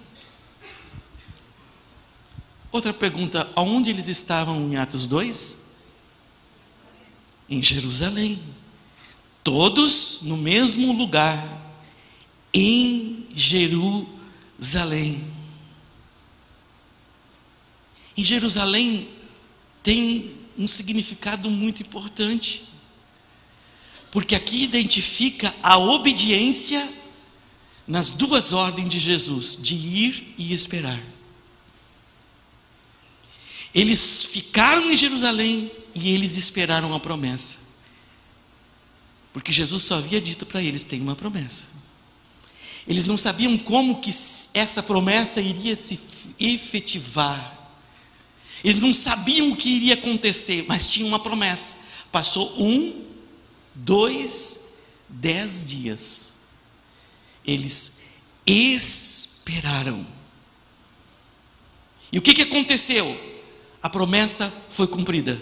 Outra 2.72 2.94
pergunta: 2.94 3.52
aonde 3.54 3.90
eles 3.90 4.08
estavam 4.08 4.72
em 4.72 4.78
Atos 4.78 5.06
2? 5.06 5.74
Em 7.50 7.62
Jerusalém. 7.62 8.42
Todos 9.44 10.22
no 10.22 10.38
mesmo 10.38 10.94
lugar, 10.94 11.70
em 12.54 13.28
Jerusalém. 13.30 15.22
Em 18.16 18.24
Jerusalém 18.24 19.10
tem 19.84 20.38
um 20.58 20.66
significado 20.66 21.50
muito 21.50 21.82
importante, 21.82 22.73
porque 24.14 24.36
aqui 24.36 24.62
identifica 24.62 25.52
a 25.64 25.80
obediência 25.80 26.88
nas 27.88 28.12
duas 28.12 28.54
ordens 28.54 28.88
de 28.88 29.00
Jesus, 29.00 29.58
de 29.60 29.74
ir 29.74 30.36
e 30.38 30.54
esperar. 30.54 31.02
Eles 33.74 34.22
ficaram 34.22 34.92
em 34.92 34.96
Jerusalém 34.96 35.72
e 35.96 36.14
eles 36.14 36.38
esperaram 36.38 36.94
a 36.94 37.00
promessa. 37.00 37.80
Porque 39.34 39.52
Jesus 39.52 39.82
só 39.82 39.96
havia 39.96 40.22
dito 40.22 40.46
para 40.46 40.62
eles: 40.62 40.84
tem 40.84 41.02
uma 41.02 41.16
promessa. 41.16 41.70
Eles 42.88 43.06
não 43.06 43.18
sabiam 43.18 43.58
como 43.58 44.00
que 44.00 44.12
essa 44.54 44.84
promessa 44.84 45.42
iria 45.42 45.76
se 45.76 46.00
efetivar. 46.40 47.72
Eles 48.64 48.78
não 48.78 48.94
sabiam 48.94 49.52
o 49.52 49.56
que 49.58 49.72
iria 49.72 49.96
acontecer, 49.96 50.66
mas 50.68 50.88
tinha 50.88 51.08
uma 51.08 51.18
promessa. 51.18 51.88
Passou 52.12 52.62
um, 52.62 53.03
dois, 53.76 54.76
dez 55.08 55.66
dias. 55.66 56.34
Eles 57.46 58.04
esperaram. 58.46 60.06
E 62.12 62.18
o 62.18 62.22
que, 62.22 62.34
que 62.34 62.44
aconteceu? 62.44 63.20
A 63.82 63.90
promessa 63.90 64.52
foi 64.70 64.88
cumprida. 64.88 65.40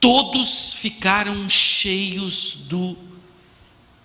Todos 0.00 0.74
ficaram 0.74 1.48
cheios 1.48 2.66
do, 2.68 2.96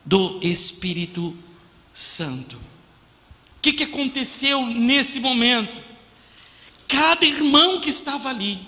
do 0.05 0.39
Espírito 0.41 1.35
Santo. 1.93 2.55
O 2.55 3.59
que, 3.61 3.73
que 3.73 3.83
aconteceu 3.83 4.65
nesse 4.65 5.19
momento? 5.19 5.81
Cada 6.87 7.25
irmão 7.25 7.81
que 7.81 7.89
estava 7.89 8.29
ali, 8.29 8.59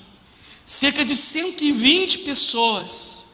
cerca 0.65 1.05
de 1.05 1.15
120 1.15 2.19
pessoas, 2.19 3.28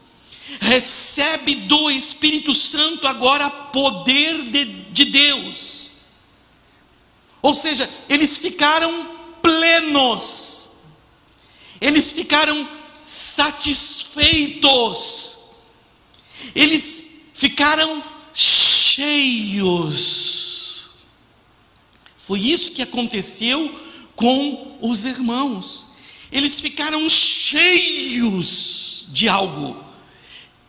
recebe 0.59 1.55
do 1.55 1.89
Espírito 1.89 2.53
Santo 2.53 3.07
agora 3.07 3.49
poder 3.49 4.43
de, 4.43 4.65
de 4.65 5.05
Deus. 5.05 5.89
Ou 7.41 7.53
seja, 7.53 7.89
eles 8.09 8.37
ficaram 8.37 9.11
plenos, 9.41 10.71
eles 11.79 12.11
ficaram 12.11 12.67
satisfeitos, 13.03 15.37
eles 16.55 17.21
ficaram 17.33 18.03
cheios. 18.33 20.05
Foi 22.17 22.39
isso 22.39 22.71
que 22.71 22.81
aconteceu 22.81 23.79
com 24.15 24.79
os 24.81 25.05
irmãos. 25.05 25.89
Eles 26.31 26.59
ficaram 26.59 27.07
cheios 27.07 29.05
de 29.09 29.29
algo. 29.29 29.84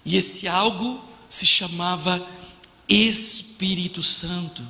E 0.07 0.17
esse 0.17 0.49
algo 0.49 1.05
se 1.29 1.47
chamava 1.47 2.27
Espírito 2.89 4.03
Santo. 4.03 4.67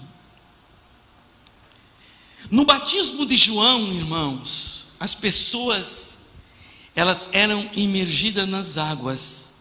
No 2.50 2.64
batismo 2.64 3.24
de 3.24 3.36
João, 3.36 3.92
irmãos, 3.92 4.88
as 4.98 5.14
pessoas 5.14 6.30
elas 6.96 7.30
eram 7.32 7.70
imergidas 7.74 8.48
nas 8.48 8.76
águas 8.78 9.60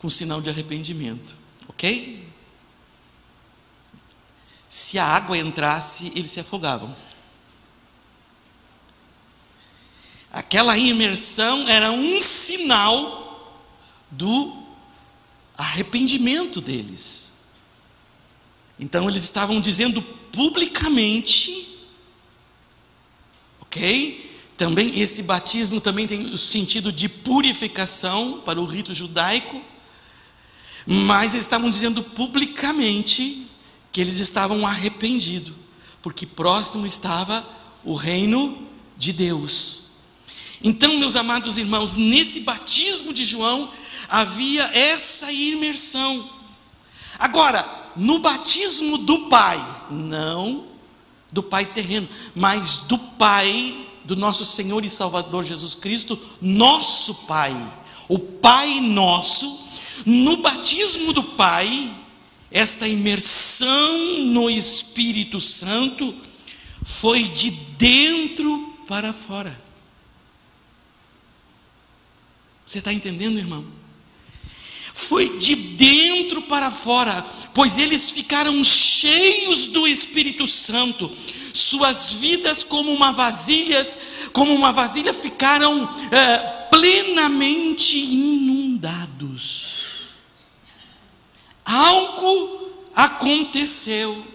com 0.00 0.10
sinal 0.10 0.40
de 0.40 0.50
arrependimento, 0.50 1.36
OK? 1.68 2.28
se 4.68 4.98
a 4.98 5.04
água 5.06 5.38
entrasse, 5.38 6.12
eles 6.14 6.30
se 6.30 6.40
afogavam. 6.40 6.94
Aquela 10.30 10.76
imersão 10.76 11.66
era 11.66 11.90
um 11.90 12.20
sinal 12.20 13.64
do 14.10 14.57
arrependimento 15.58 16.60
deles. 16.60 17.32
Então 18.78 19.10
eles 19.10 19.24
estavam 19.24 19.60
dizendo 19.60 20.00
publicamente, 20.00 21.76
ok? 23.60 24.24
Também 24.56 25.00
esse 25.00 25.24
batismo 25.24 25.80
também 25.80 26.06
tem 26.06 26.26
o 26.26 26.38
sentido 26.38 26.92
de 26.92 27.08
purificação 27.08 28.40
para 28.44 28.60
o 28.60 28.64
rito 28.64 28.94
judaico, 28.94 29.60
mas 30.86 31.34
eles 31.34 31.44
estavam 31.44 31.68
dizendo 31.68 32.02
publicamente 32.02 33.46
que 33.90 34.00
eles 34.00 34.18
estavam 34.20 34.64
arrependidos, 34.64 35.54
porque 36.00 36.24
próximo 36.24 36.86
estava 36.86 37.44
o 37.84 37.94
reino 37.94 38.68
de 38.96 39.12
Deus. 39.12 39.88
Então, 40.62 40.98
meus 40.98 41.16
amados 41.16 41.58
irmãos, 41.58 41.96
nesse 41.96 42.40
batismo 42.40 43.12
de 43.12 43.24
João 43.24 43.70
havia 44.08 44.64
essa 44.72 45.30
imersão. 45.32 46.28
Agora, 47.18 47.92
no 47.96 48.18
batismo 48.20 48.98
do 48.98 49.28
Pai, 49.28 49.58
não 49.90 50.66
do 51.30 51.42
Pai 51.42 51.66
terreno, 51.66 52.08
mas 52.34 52.78
do 52.78 52.96
Pai 52.96 53.86
do 54.04 54.16
nosso 54.16 54.44
Senhor 54.46 54.84
e 54.84 54.88
Salvador 54.88 55.44
Jesus 55.44 55.74
Cristo, 55.74 56.18
nosso 56.40 57.14
Pai, 57.26 57.54
o 58.08 58.18
Pai 58.18 58.80
nosso, 58.80 59.66
no 60.06 60.38
batismo 60.38 61.12
do 61.12 61.22
Pai, 61.22 61.94
esta 62.50 62.88
imersão 62.88 64.20
no 64.20 64.48
Espírito 64.48 65.38
Santo 65.38 66.14
foi 66.82 67.24
de 67.24 67.50
dentro 67.50 68.78
para 68.86 69.12
fora. 69.12 69.60
Você 72.66 72.78
está 72.78 72.92
entendendo, 72.92 73.38
irmão? 73.38 73.77
Foi 75.00 75.38
de 75.38 75.54
dentro 75.54 76.42
para 76.42 76.72
fora, 76.72 77.24
pois 77.54 77.78
eles 77.78 78.10
ficaram 78.10 78.64
cheios 78.64 79.66
do 79.66 79.86
Espírito 79.86 80.44
Santo. 80.44 81.08
Suas 81.52 82.14
vidas 82.14 82.64
como 82.64 82.92
uma 82.92 83.12
vasilhas, 83.12 83.96
como 84.32 84.52
uma 84.52 84.72
vasilha, 84.72 85.14
ficaram 85.14 85.88
é, 86.10 86.38
plenamente 86.68 87.96
inundados. 87.96 89.76
Algo 91.64 92.68
aconteceu. 92.92 94.26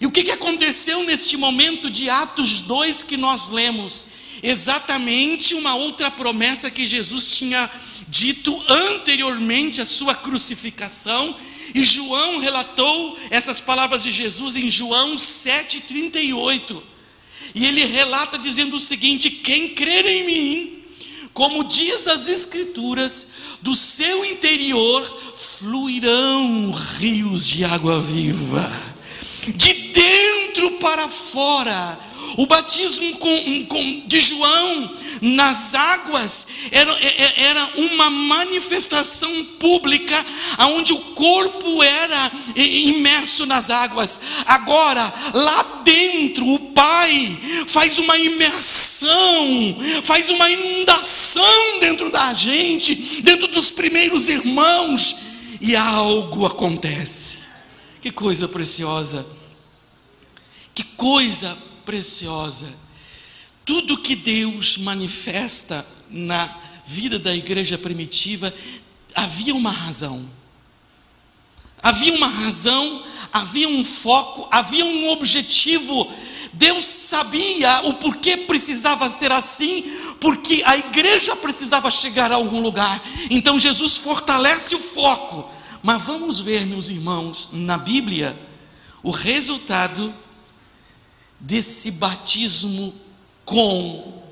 E 0.00 0.06
o 0.06 0.10
que 0.10 0.28
aconteceu 0.32 1.04
neste 1.04 1.36
momento 1.36 1.88
de 1.88 2.10
Atos 2.10 2.62
2 2.62 3.04
que 3.04 3.16
nós 3.16 3.48
lemos? 3.48 4.06
Exatamente 4.42 5.54
uma 5.54 5.74
outra 5.74 6.10
promessa 6.10 6.70
que 6.70 6.86
Jesus 6.86 7.28
tinha 7.28 7.70
dito 8.08 8.62
anteriormente 8.68 9.80
à 9.80 9.86
sua 9.86 10.14
crucificação, 10.14 11.36
e 11.74 11.84
João 11.84 12.38
relatou 12.38 13.18
essas 13.30 13.60
palavras 13.60 14.02
de 14.02 14.10
Jesus 14.10 14.56
em 14.56 14.70
João 14.70 15.16
7,38. 15.16 16.82
E 17.54 17.66
ele 17.66 17.84
relata 17.84 18.38
dizendo 18.38 18.76
o 18.76 18.80
seguinte: 18.80 19.30
Quem 19.30 19.74
crer 19.74 20.06
em 20.06 20.26
mim, 20.26 20.82
como 21.34 21.64
diz 21.64 22.06
as 22.06 22.26
Escrituras, 22.28 23.32
do 23.60 23.74
seu 23.74 24.24
interior 24.24 25.04
fluirão 25.36 26.70
rios 26.98 27.46
de 27.46 27.64
água 27.64 28.00
viva, 28.00 28.70
de 29.54 29.72
dentro 29.72 30.72
para 30.72 31.08
fora 31.08 31.98
o 32.36 32.46
batismo 32.46 33.18
com, 33.18 33.64
com, 33.66 34.02
de 34.06 34.20
João 34.20 34.90
nas 35.20 35.74
águas 35.74 36.46
era, 36.70 36.92
é, 36.92 37.06
é, 37.06 37.44
era 37.46 37.70
uma 37.76 38.10
manifestação 38.10 39.44
pública, 39.58 40.14
onde 40.60 40.92
o 40.92 40.98
corpo 41.14 41.82
era 41.82 42.32
imerso 42.54 43.46
nas 43.46 43.70
águas. 43.70 44.20
Agora, 44.46 45.12
lá 45.34 45.82
dentro, 45.84 46.46
o 46.46 46.58
Pai 46.58 47.38
faz 47.66 47.98
uma 47.98 48.16
imersão, 48.16 49.76
faz 50.04 50.28
uma 50.28 50.50
inundação 50.50 51.80
dentro 51.80 52.10
da 52.10 52.32
gente, 52.32 53.22
dentro 53.22 53.48
dos 53.48 53.70
primeiros 53.70 54.28
irmãos, 54.28 55.16
e 55.60 55.74
algo 55.74 56.46
acontece. 56.46 57.38
Que 58.00 58.10
coisa 58.10 58.46
preciosa! 58.46 59.26
Que 60.74 60.84
coisa 60.84 61.48
preciosa. 61.48 61.67
Tudo 63.64 63.98
que 63.98 64.16
Deus 64.16 64.78
manifesta 64.78 65.86
na 66.10 66.56
vida 66.84 67.18
da 67.18 67.34
igreja 67.34 67.76
primitiva, 67.76 68.52
havia 69.14 69.54
uma 69.54 69.70
razão. 69.70 70.28
Havia 71.82 72.14
uma 72.14 72.28
razão, 72.28 73.04
havia 73.32 73.68
um 73.68 73.84
foco, 73.84 74.48
havia 74.50 74.84
um 74.84 75.10
objetivo. 75.10 76.10
Deus 76.52 76.84
sabia 76.84 77.82
o 77.84 77.94
porquê 77.94 78.38
precisava 78.38 79.08
ser 79.10 79.30
assim, 79.30 79.84
porque 80.20 80.62
a 80.64 80.76
igreja 80.76 81.36
precisava 81.36 81.90
chegar 81.90 82.32
a 82.32 82.36
algum 82.36 82.60
lugar. 82.60 83.00
Então 83.30 83.58
Jesus 83.58 83.96
fortalece 83.96 84.74
o 84.74 84.80
foco. 84.80 85.48
Mas 85.82 86.02
vamos 86.02 86.40
ver, 86.40 86.66
meus 86.66 86.88
irmãos, 86.88 87.50
na 87.52 87.78
Bíblia, 87.78 88.36
o 89.02 89.10
resultado 89.10 90.12
desse 91.40 91.90
batismo 91.92 92.94
com 93.44 94.22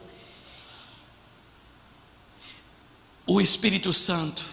o 3.26 3.40
Espírito 3.40 3.92
Santo, 3.92 4.44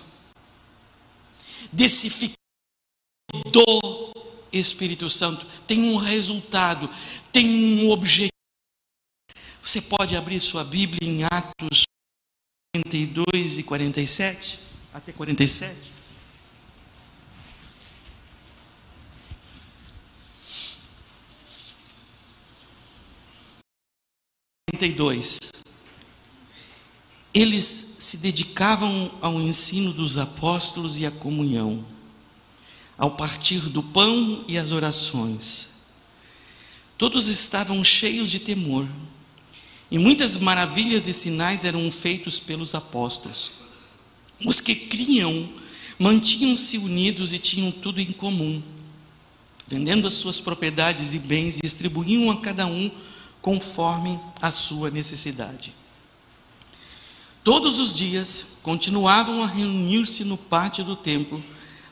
desse 1.71 2.09
ficar 2.09 2.35
do 3.51 3.65
Espírito 4.51 5.09
Santo, 5.09 5.45
tem 5.67 5.83
um 5.83 5.97
resultado, 5.97 6.89
tem 7.31 7.47
um 7.49 7.89
objetivo. 7.89 8.29
Você 9.61 9.81
pode 9.81 10.15
abrir 10.15 10.39
sua 10.39 10.63
Bíblia 10.63 11.09
em 11.09 11.23
Atos 11.23 11.83
42 12.75 13.59
e 13.59 13.63
47, 13.63 14.59
até 14.93 15.11
47. 15.11 15.92
42. 24.83 25.39
Eles 27.33 27.95
se 27.99 28.17
dedicavam 28.17 29.11
ao 29.21 29.39
ensino 29.39 29.93
dos 29.93 30.17
apóstolos 30.17 30.99
e 30.99 31.05
à 31.05 31.11
comunhão, 31.11 31.85
ao 32.97 33.11
partir 33.11 33.61
do 33.69 33.81
pão 33.81 34.43
e 34.45 34.57
às 34.57 34.73
orações. 34.73 35.69
Todos 36.97 37.27
estavam 37.29 37.81
cheios 37.81 38.29
de 38.29 38.39
temor, 38.39 38.87
e 39.89 39.97
muitas 39.97 40.37
maravilhas 40.37 41.07
e 41.07 41.13
sinais 41.13 41.63
eram 41.63 41.89
feitos 41.89 42.39
pelos 42.39 42.75
apóstolos. 42.75 43.51
Os 44.45 44.59
que 44.59 44.75
criam 44.75 45.49
mantinham-se 45.97 46.77
unidos 46.77 47.33
e 47.33 47.39
tinham 47.39 47.71
tudo 47.71 48.01
em 48.01 48.11
comum, 48.11 48.61
vendendo 49.65 50.07
as 50.07 50.13
suas 50.13 50.41
propriedades 50.41 51.13
e 51.13 51.19
bens, 51.19 51.59
distribuíam 51.63 52.29
a 52.29 52.41
cada 52.41 52.65
um 52.65 52.91
conforme 53.43 54.17
a 54.41 54.49
sua 54.49 54.89
necessidade. 54.89 55.73
Todos 57.43 57.77
os 57.77 57.93
dias 57.93 58.57
continuavam 58.63 59.43
a 59.43 59.45
reunir-se 59.45 60.23
no 60.23 60.37
pátio 60.37 60.85
do 60.85 60.95
templo, 60.95 61.43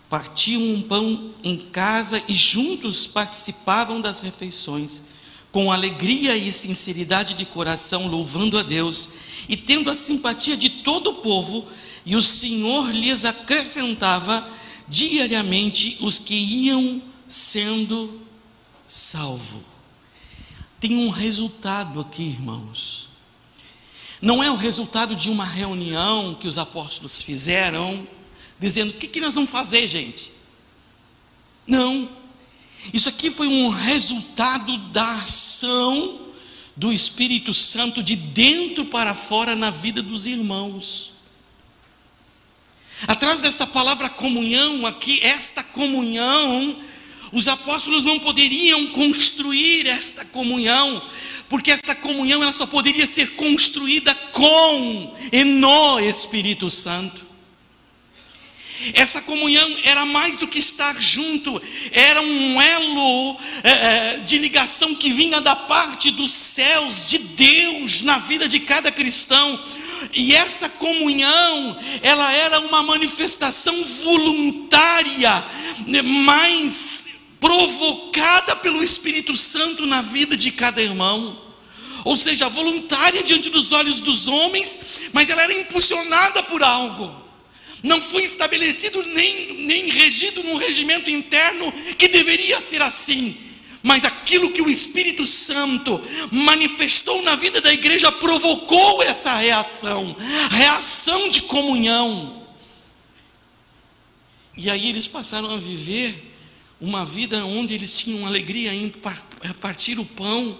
partiam 0.09 0.61
um 0.61 0.81
pão 0.81 1.31
em 1.43 1.57
casa 1.57 2.23
e 2.25 2.33
juntos 2.33 3.05
participavam 3.05 3.99
das 3.99 4.21
refeições, 4.21 5.03
com 5.51 5.69
alegria 5.69 6.37
e 6.37 6.49
sinceridade 6.53 7.33
de 7.33 7.45
coração, 7.45 8.07
louvando 8.07 8.57
a 8.57 8.63
Deus 8.63 9.09
e 9.49 9.57
tendo 9.57 9.89
a 9.91 9.93
simpatia 9.93 10.55
de 10.55 10.69
todo 10.69 11.09
o 11.09 11.15
povo, 11.15 11.67
e 12.05 12.15
o 12.15 12.21
Senhor 12.21 12.89
lhes 12.91 13.25
acrescentava 13.25 14.49
diariamente 14.87 15.97
os 15.99 16.17
que 16.17 16.33
iam 16.33 17.01
sendo 17.27 18.21
salvos 18.87 19.70
tem 20.81 20.97
um 20.97 21.09
resultado 21.09 21.99
aqui, 21.99 22.23
irmãos. 22.23 23.07
Não 24.19 24.41
é 24.43 24.49
o 24.49 24.55
resultado 24.55 25.15
de 25.15 25.29
uma 25.29 25.45
reunião 25.45 26.33
que 26.33 26.47
os 26.47 26.57
apóstolos 26.57 27.21
fizeram, 27.21 28.07
dizendo: 28.59 28.89
o 28.89 28.93
que, 28.93 29.07
que 29.07 29.21
nós 29.21 29.35
vamos 29.35 29.51
fazer, 29.51 29.87
gente? 29.87 30.31
Não. 31.67 32.09
Isso 32.91 33.07
aqui 33.07 33.29
foi 33.29 33.47
um 33.47 33.69
resultado 33.69 34.75
da 34.89 35.11
ação 35.11 36.19
do 36.75 36.91
Espírito 36.91 37.53
Santo 37.53 38.01
de 38.01 38.15
dentro 38.15 38.85
para 38.85 39.13
fora 39.13 39.55
na 39.55 39.69
vida 39.69 40.01
dos 40.01 40.25
irmãos. 40.25 41.13
Atrás 43.07 43.39
dessa 43.39 43.67
palavra 43.67 44.09
comunhão 44.09 44.85
aqui, 44.87 45.19
esta 45.21 45.63
comunhão 45.63 46.75
Os 47.31 47.47
apóstolos 47.47 48.03
não 48.03 48.19
poderiam 48.19 48.87
construir 48.87 49.87
esta 49.87 50.25
comunhão, 50.25 51.01
porque 51.47 51.71
esta 51.71 51.95
comunhão 51.95 52.41
ela 52.43 52.51
só 52.51 52.65
poderia 52.65 53.05
ser 53.05 53.35
construída 53.35 54.13
com 54.33 55.15
e 55.31 55.43
no 55.43 55.99
Espírito 55.99 56.69
Santo. 56.69 57.31
Essa 58.93 59.21
comunhão 59.21 59.77
era 59.83 60.05
mais 60.05 60.37
do 60.37 60.47
que 60.47 60.57
estar 60.57 60.99
junto, 60.99 61.61
era 61.91 62.21
um 62.21 62.59
elo 62.61 63.37
é, 63.63 64.17
de 64.19 64.37
ligação 64.37 64.95
que 64.95 65.13
vinha 65.13 65.39
da 65.39 65.55
parte 65.55 66.09
dos 66.09 66.31
céus, 66.31 67.07
de 67.07 67.19
Deus, 67.19 68.01
na 68.01 68.17
vida 68.17 68.47
de 68.47 68.59
cada 68.59 68.91
cristão. 68.91 69.59
E 70.13 70.33
essa 70.33 70.67
comunhão, 70.67 71.77
ela 72.01 72.33
era 72.33 72.59
uma 72.61 72.81
manifestação 72.81 73.83
voluntária, 73.83 75.45
mas 76.03 77.00
provocada 77.41 78.55
pelo 78.55 78.83
Espírito 78.83 79.35
Santo 79.35 79.87
na 79.87 80.03
vida 80.03 80.37
de 80.37 80.51
cada 80.51 80.81
irmão. 80.81 81.41
Ou 82.05 82.15
seja, 82.15 82.47
voluntária 82.47 83.23
diante 83.23 83.49
dos 83.49 83.71
olhos 83.71 83.99
dos 83.99 84.27
homens, 84.27 85.09
mas 85.11 85.29
ela 85.29 85.41
era 85.41 85.59
impulsionada 85.59 86.43
por 86.43 86.63
algo. 86.63 87.13
Não 87.83 87.99
foi 87.99 88.23
estabelecido 88.23 89.01
nem, 89.03 89.65
nem 89.65 89.89
regido 89.89 90.43
num 90.43 90.55
regimento 90.55 91.09
interno 91.09 91.73
que 91.97 92.07
deveria 92.07 92.61
ser 92.61 92.81
assim. 92.81 93.35
Mas 93.81 94.05
aquilo 94.05 94.51
que 94.51 94.61
o 94.61 94.69
Espírito 94.69 95.25
Santo 95.25 95.99
manifestou 96.31 97.23
na 97.23 97.35
vida 97.35 97.59
da 97.59 97.73
igreja 97.73 98.11
provocou 98.11 99.01
essa 99.01 99.35
reação 99.35 100.15
reação 100.51 101.27
de 101.29 101.41
comunhão. 101.41 102.45
E 104.55 104.69
aí 104.69 104.89
eles 104.89 105.07
passaram 105.07 105.49
a 105.49 105.57
viver 105.57 106.30
uma 106.81 107.05
vida 107.05 107.45
onde 107.45 107.75
eles 107.75 107.97
tinham 107.97 108.25
alegria 108.25 108.73
em 108.73 108.91
partir 109.61 109.99
o 109.99 110.05
pão. 110.05 110.59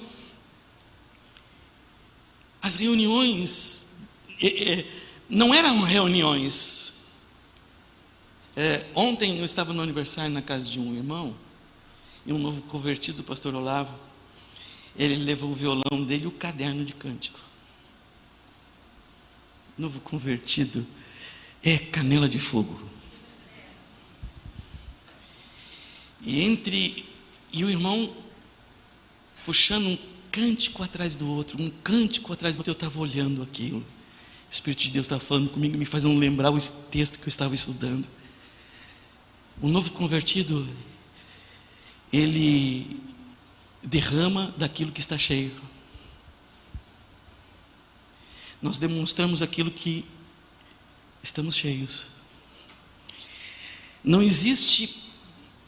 As 2.61 2.77
reuniões 2.77 3.97
não 5.27 5.51
eram 5.51 5.81
reuniões. 5.81 7.07
É, 8.55 8.85
ontem 8.93 9.39
eu 9.39 9.45
estava 9.45 9.73
no 9.73 9.81
aniversário 9.81 10.31
na 10.31 10.41
casa 10.41 10.65
de 10.65 10.79
um 10.79 10.93
irmão, 10.93 11.35
e 12.23 12.31
um 12.31 12.37
novo 12.37 12.61
convertido, 12.63 13.21
o 13.21 13.23
pastor 13.23 13.55
Olavo, 13.55 13.97
ele 14.95 15.15
levou 15.15 15.49
o 15.49 15.55
violão 15.55 16.03
dele 16.05 16.25
e 16.25 16.27
o 16.27 16.31
caderno 16.31 16.85
de 16.85 16.93
cântico. 16.93 17.39
Novo 19.75 19.99
convertido 20.01 20.85
é 21.63 21.77
canela 21.77 22.29
de 22.29 22.37
fogo. 22.37 22.90
E 26.23 26.41
entre 26.41 27.05
e 27.51 27.63
o 27.63 27.69
irmão 27.69 28.15
puxando 29.45 29.87
um 29.87 29.97
cântico 30.31 30.83
atrás 30.83 31.15
do 31.15 31.27
outro, 31.27 31.61
um 31.61 31.69
cântico 31.83 32.31
atrás 32.31 32.55
do 32.55 32.59
outro, 32.59 32.71
eu 32.71 32.73
estava 32.73 32.99
olhando 32.99 33.41
aquilo. 33.41 33.79
O 33.79 34.53
Espírito 34.53 34.83
de 34.83 34.91
Deus 34.91 35.05
estava 35.05 35.21
falando 35.21 35.49
comigo, 35.49 35.77
me 35.77 35.85
fazendo 35.85 36.17
lembrar 36.17 36.51
o 36.51 36.59
texto 36.89 37.19
que 37.19 37.25
eu 37.25 37.29
estava 37.29 37.53
estudando. 37.55 38.07
O 39.61 39.67
novo 39.67 39.91
convertido, 39.91 40.67
ele 42.11 43.01
derrama 43.83 44.53
daquilo 44.57 44.91
que 44.91 44.99
está 44.99 45.17
cheio. 45.17 45.51
Nós 48.61 48.77
demonstramos 48.77 49.41
aquilo 49.41 49.71
que 49.71 50.05
estamos 51.23 51.55
cheios. 51.55 52.05
Não 54.03 54.21
existe 54.21 55.10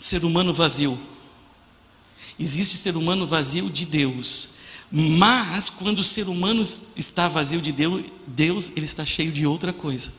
ser 0.03 0.25
humano 0.25 0.53
vazio. 0.53 0.99
Existe 2.37 2.77
ser 2.77 2.97
humano 2.97 3.25
vazio 3.25 3.69
de 3.69 3.85
Deus. 3.85 4.49
Mas 4.91 5.69
quando 5.69 5.99
o 5.99 6.03
ser 6.03 6.27
humano 6.27 6.61
está 6.95 7.27
vazio 7.29 7.61
de 7.61 7.71
Deus, 7.71 8.03
Deus 8.27 8.71
ele 8.75 8.85
está 8.85 9.05
cheio 9.05 9.31
de 9.31 9.45
outra 9.47 9.71
coisa. 9.71 10.11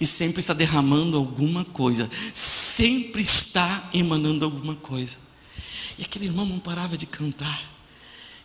E 0.00 0.06
sempre 0.06 0.40
está 0.40 0.54
derramando 0.54 1.16
alguma 1.16 1.64
coisa, 1.64 2.08
sempre 2.32 3.22
está 3.22 3.90
emanando 3.92 4.44
alguma 4.44 4.74
coisa. 4.74 5.16
E 5.98 6.02
aquele 6.04 6.26
irmão 6.26 6.46
não 6.46 6.58
parava 6.58 6.96
de 6.96 7.06
cantar. 7.06 7.74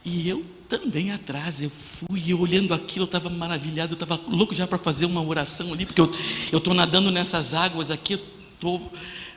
E 0.03 0.27
eu 0.27 0.45
também 0.67 1.11
atrás, 1.11 1.61
eu 1.61 1.69
fui 1.69 2.33
olhando 2.33 2.73
aquilo, 2.73 3.03
eu 3.03 3.05
estava 3.05 3.29
maravilhado, 3.29 3.93
eu 3.93 4.01
estava 4.01 4.19
louco 4.27 4.55
já 4.55 4.65
para 4.65 4.77
fazer 4.77 5.05
uma 5.05 5.21
oração 5.21 5.73
ali, 5.73 5.85
porque 5.85 6.01
eu 6.01 6.11
estou 6.57 6.73
nadando 6.73 7.11
nessas 7.11 7.53
águas 7.53 7.91
aqui, 7.91 8.13
eu 8.13 8.21
estou 8.55 8.91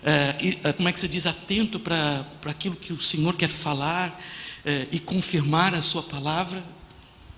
é, 0.05 0.73
como 0.75 0.89
é 0.89 0.93
que 0.93 1.01
se 1.01 1.09
diz, 1.09 1.27
atento 1.27 1.81
para 1.81 2.27
aquilo 2.45 2.77
que 2.77 2.93
o 2.93 3.01
Senhor 3.01 3.35
quer 3.35 3.49
falar 3.49 4.21
é, 4.65 4.87
e 4.93 5.01
confirmar 5.01 5.75
a 5.75 5.81
Sua 5.81 6.03
palavra, 6.03 6.63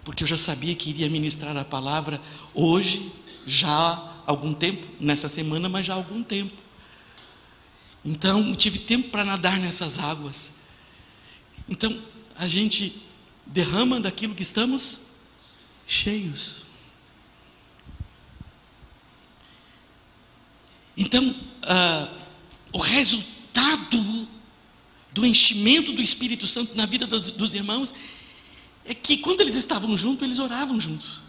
porque 0.04 0.24
eu 0.24 0.26
já 0.26 0.36
sabia 0.36 0.74
que 0.74 0.90
iria 0.90 1.08
ministrar 1.08 1.56
a 1.56 1.64
palavra 1.64 2.20
hoje, 2.52 3.12
já 3.46 3.68
há 3.68 4.22
algum 4.26 4.52
tempo, 4.52 4.84
nessa 4.98 5.28
semana, 5.28 5.68
mas 5.68 5.86
já 5.86 5.94
há 5.94 5.96
algum 5.96 6.22
tempo. 6.22 6.54
Então, 8.04 8.54
tive 8.54 8.80
tempo 8.80 9.10
para 9.10 9.24
nadar 9.24 9.58
nessas 9.58 9.98
águas. 9.98 10.56
Então, 11.68 11.96
a 12.36 12.48
gente 12.48 13.02
derrama 13.46 14.00
daquilo 14.00 14.34
que 14.34 14.42
estamos 14.42 15.06
cheios. 15.86 16.66
Então, 20.96 21.28
uh, 21.28 22.25
o 22.72 22.78
resultado 22.78 24.28
do 25.12 25.24
enchimento 25.24 25.92
do 25.92 26.02
Espírito 26.02 26.46
Santo 26.46 26.74
na 26.76 26.86
vida 26.86 27.06
dos, 27.06 27.30
dos 27.30 27.54
irmãos 27.54 27.94
é 28.84 28.94
que 28.94 29.18
quando 29.18 29.40
eles 29.40 29.54
estavam 29.54 29.96
juntos, 29.96 30.22
eles 30.22 30.38
oravam 30.38 30.80
juntos. 30.80 31.22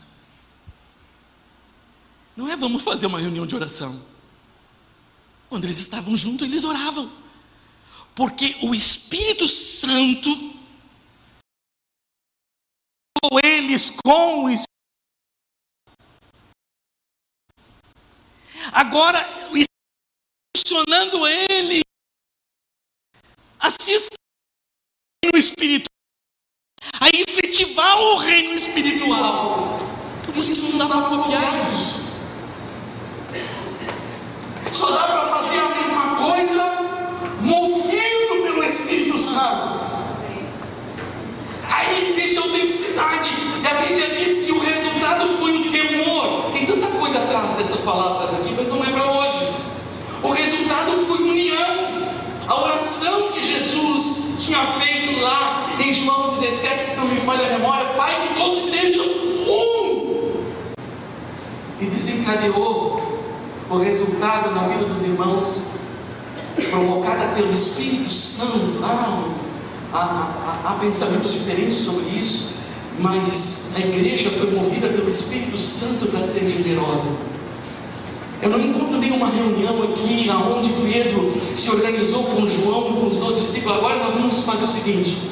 Não 2.35 2.49
é 2.49 2.55
vamos 2.55 2.83
fazer 2.83 3.07
uma 3.07 3.19
reunião 3.19 3.47
de 3.47 3.55
oração. 3.55 3.99
Quando 5.49 5.63
eles 5.63 5.79
estavam 5.79 6.15
juntos, 6.15 6.47
eles 6.47 6.63
oravam. 6.63 7.11
Porque 8.13 8.57
o 8.61 8.75
Espírito 8.75 9.47
Santo, 9.47 10.29
eles 13.43 13.93
com 14.03 14.43
o 14.43 14.49
Espírito 14.49 14.67
Agora, 18.71 19.19
o 20.77 20.83
funcionando 20.85 21.27
ele. 21.27 21.81
Assista 23.59 24.15
o 24.15 25.25
reino 25.25 25.37
espiritual. 25.37 25.87
A 27.01 27.09
efetivar 27.09 27.99
o 27.99 28.17
reino 28.17 28.53
espiritual. 28.53 29.77
Por 30.25 30.37
isso 30.37 30.53
que 30.53 30.71
não 30.73 30.77
dá 30.77 30.87
para 30.87 31.09
copiar 31.09 31.67
isso. 31.67 31.97
Só 34.71 34.91
dá 34.91 35.03
para 35.03 35.35
fazer 35.35 35.59
a 35.59 35.69
mesma 35.69 36.15
coisa 36.15 36.77
movido 37.41 38.43
pelo 38.43 38.63
Espírito 38.63 39.17
Santo. 39.17 39.79
Aí 41.63 42.11
existe 42.11 42.37
autenticidade. 42.37 43.29
E 43.63 43.67
a 43.67 43.73
Bíblia 43.81 44.09
diz 44.15 44.45
que 44.45 44.51
o 44.51 44.59
resultado 44.59 45.37
foi 45.39 45.53
um 45.53 45.71
temor. 45.71 46.51
Tem 46.51 46.65
tanta 46.67 46.87
coisa 46.87 47.17
atrás 47.17 47.57
dessas 47.57 47.81
palavras 47.81 48.39
aqui, 48.39 48.53
mas 48.55 48.67
não 48.67 48.83
é 48.83 48.91
para 48.91 49.11
hoje. 49.11 49.67
O 50.23 50.29
resultado 50.29 51.05
foi 51.05 51.17
união. 51.19 52.07
A 52.47 52.61
oração 52.63 53.31
que 53.31 53.43
Jesus 53.45 54.43
tinha 54.43 54.65
feito 54.79 55.16
lá 55.27 55.77
em 55.79 55.93
João 55.93 56.35
17, 56.35 56.85
se 56.85 56.97
não 56.97 57.07
me 57.07 57.19
falha 57.21 57.47
a 57.47 57.57
memória, 57.57 57.85
Pai, 57.93 58.27
que 58.27 58.35
todos 58.35 58.69
sejam 58.69 59.05
um. 59.05 60.43
E 61.79 61.85
desencadeou 61.85 63.01
o 63.69 63.77
resultado 63.77 64.55
na 64.55 64.67
vida 64.67 64.85
dos 64.85 65.03
irmãos, 65.03 65.71
provocada 66.69 67.35
pelo 67.35 67.53
Espírito 67.53 68.11
Santo. 68.11 68.79
Ah, 68.83 69.23
há, 69.93 69.97
há, 69.97 70.71
há 70.71 70.73
pensamentos 70.79 71.33
diferentes 71.33 71.77
sobre 71.77 72.05
isso, 72.17 72.55
mas 72.99 73.75
a 73.75 73.79
igreja 73.79 74.31
foi 74.31 74.51
movida 74.51 74.87
pelo 74.87 75.09
Espírito 75.09 75.57
Santo 75.57 76.07
para 76.07 76.21
ser 76.23 76.49
generosa. 76.49 77.36
Eu 78.41 78.49
não 78.49 78.59
encontro 78.59 78.97
nenhuma 78.97 79.29
reunião 79.29 79.83
aqui 79.83 80.29
onde 80.29 80.69
Pedro 80.69 81.33
se 81.55 81.69
organizou 81.71 82.23
com 82.23 82.47
João 82.47 82.93
com 82.93 83.07
os 83.07 83.17
dois 83.17 83.39
discípulos. 83.41 83.77
Agora 83.77 83.95
nós 83.97 84.13
vamos 84.13 84.43
fazer 84.43 84.65
o 84.65 84.69
seguinte: 84.69 85.31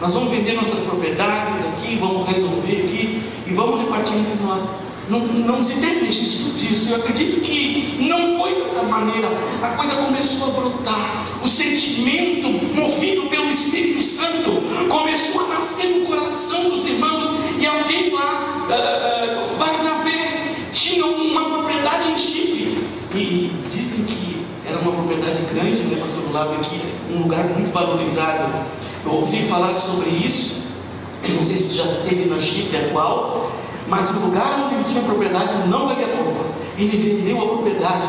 nós 0.00 0.14
vamos 0.14 0.30
vender 0.30 0.54
nossas 0.54 0.80
propriedades 0.80 1.64
aqui, 1.64 1.96
vamos 1.96 2.28
resolver 2.28 2.72
aqui 2.72 3.22
e 3.46 3.54
vamos 3.54 3.80
repartir 3.80 4.16
entre 4.16 4.42
nós. 4.44 4.68
Não, 5.08 5.20
não 5.20 5.62
se 5.62 5.74
tem 5.74 6.00
registro 6.00 6.52
disso. 6.58 6.90
Eu 6.90 6.96
acredito 6.96 7.40
que 7.40 7.98
não 8.00 8.36
foi 8.36 8.54
dessa 8.54 8.82
maneira. 8.82 9.28
A 9.62 9.68
coisa 9.76 9.94
começou 9.94 10.48
a 10.48 10.50
brotar. 10.50 11.26
O 11.44 11.48
sentimento, 11.48 12.48
movido 12.74 13.28
pelo 13.28 13.50
Espírito 13.50 14.02
Santo, 14.02 14.62
começou 14.88 15.42
a 15.42 15.54
nascer 15.54 15.88
no 15.88 16.06
coração 16.06 16.70
dos 16.70 16.86
irmãos. 16.86 17.28
E 17.58 17.66
alguém 17.66 18.10
lá, 18.12 18.66
uh, 18.68 19.56
Barnabé, 19.56 20.56
tinha 20.72 21.04
uma 21.06 21.44
propriedade 21.44 22.12
em 22.12 22.18
Chipre. 22.18 22.78
E 23.14 23.52
dizem 23.68 24.04
que 24.04 24.44
era 24.66 24.78
uma 24.78 24.92
propriedade 24.92 25.42
grande, 25.52 25.78
né, 25.82 25.98
pastor 26.00 26.21
Olavo, 26.32 26.54
aqui 26.54 26.80
um 27.14 27.24
lugar 27.24 27.44
muito 27.44 27.70
valorizado. 27.74 28.64
Eu 29.04 29.12
ouvi 29.12 29.42
falar 29.42 29.74
sobre 29.74 30.08
isso, 30.08 30.62
eu 31.28 31.34
não 31.34 31.44
sei 31.44 31.56
se 31.56 31.74
já 31.74 31.84
esteve 31.84 32.24
na 32.24 32.40
Chipre 32.40 32.74
atual, 32.78 33.52
mas 33.86 34.08
o 34.12 34.20
lugar 34.20 34.64
onde 34.64 34.76
ele 34.76 34.84
tinha 34.84 35.02
propriedade 35.02 35.68
não 35.68 35.86
valia 35.86 36.06
pouco. 36.06 36.46
Ele 36.78 36.96
vendeu 36.96 37.38
a 37.38 37.48
propriedade 37.48 38.08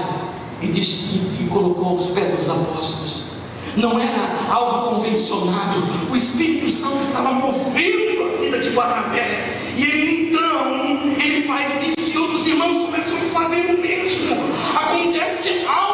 e, 0.61 0.67
disse, 0.67 1.19
e 1.41 1.49
colocou 1.51 1.89
aos 1.89 2.11
pés 2.11 2.33
dos 2.33 2.49
apóstolos. 2.49 3.33
Não 3.75 3.99
era 3.99 4.47
algo 4.49 4.95
convencionado. 4.95 5.83
O 6.09 6.15
Espírito 6.15 6.69
Santo 6.69 7.03
estava 7.03 7.33
movendo 7.33 8.35
a 8.35 8.41
vida 8.41 8.59
de 8.59 8.69
Barnabé. 8.69 9.59
E 9.75 9.83
ele 9.83 10.29
então, 10.29 11.11
ele 11.19 11.45
faz 11.45 11.83
isso 11.97 12.17
e 12.17 12.21
outros 12.21 12.47
irmãos 12.47 12.85
começam 12.85 13.17
a 13.17 13.41
fazer 13.41 13.75
o 13.75 13.81
mesmo. 13.81 14.37
Acontece 14.75 15.65
algo 15.67 15.92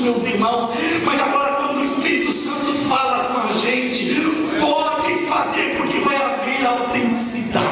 meus 0.00 0.24
irmãos. 0.24 0.70
Mas 1.04 1.20
agora, 1.20 1.54
quando 1.56 1.78
o 1.78 1.84
Espírito 1.84 2.32
Santo 2.32 2.72
fala 2.88 3.24
com 3.24 3.40
a 3.40 3.60
gente, 3.60 4.14
pode 4.60 5.26
fazer, 5.26 5.76
porque 5.76 5.98
vai 6.00 6.16
haver 6.16 6.66
autenticidade. 6.66 7.66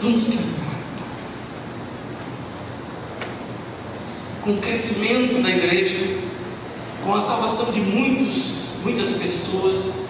Vamos 0.00 0.24
caminhar. 0.24 0.42
Com 4.42 4.50
o 4.54 4.58
crescimento 4.58 5.40
da 5.40 5.50
igreja, 5.50 6.18
com 7.04 7.14
a 7.14 7.20
salvação 7.20 7.70
de 7.70 7.80
muitos, 7.80 8.80
muitas 8.82 9.10
pessoas, 9.10 10.06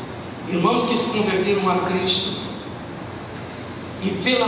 irmãos 0.49 0.89
que 0.89 0.97
se 0.97 1.05
converteram 1.11 1.71
a 1.71 1.81
Cristo, 1.81 2.41
e 4.03 4.11
pela 4.25 4.47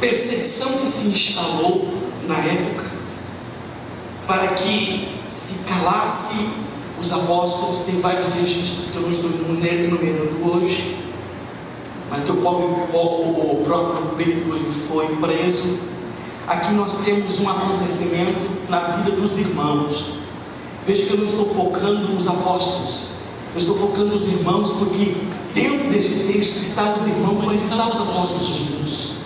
perseguição 0.00 0.72
que 0.78 0.86
se 0.86 1.08
instalou 1.08 1.88
na 2.26 2.38
época, 2.38 2.84
para 4.26 4.48
que 4.48 5.18
se 5.28 5.64
calasse 5.64 6.48
os 7.00 7.12
apóstolos, 7.12 7.80
tem 7.80 8.00
vários 8.00 8.28
registros 8.28 8.90
que 8.90 8.96
eu 8.96 9.02
não 9.02 9.12
estou 9.12 9.30
enumerando 9.30 10.38
hoje, 10.44 10.96
mas 12.10 12.24
que 12.24 12.32
o 12.32 12.36
próprio, 12.36 12.68
o 12.68 13.62
próprio 13.64 14.06
Pedro 14.16 14.56
ele 14.56 14.72
foi 14.88 15.08
preso. 15.16 15.78
Aqui 16.46 16.72
nós 16.74 16.98
temos 17.04 17.40
um 17.40 17.48
acontecimento 17.48 18.68
na 18.68 18.80
vida 18.96 19.10
dos 19.12 19.38
irmãos. 19.38 20.14
Veja 20.86 21.06
que 21.06 21.10
eu 21.12 21.18
não 21.18 21.26
estou 21.26 21.46
focando 21.46 22.12
nos 22.12 22.28
apóstolos, 22.28 23.06
eu 23.54 23.60
estou 23.60 23.76
focando 23.76 24.10
nos 24.10 24.28
irmãos, 24.28 24.70
porque 24.78 25.16
dentro 25.54 25.90
deste 25.90 26.32
texto 26.32 26.56
está 26.56 26.94
os 26.94 27.06
irmãos, 27.06 27.42
mas 27.44 27.64
está 27.64 27.84
os 27.84 27.92
apóstolos 27.92 28.46
juntos. 28.46 29.23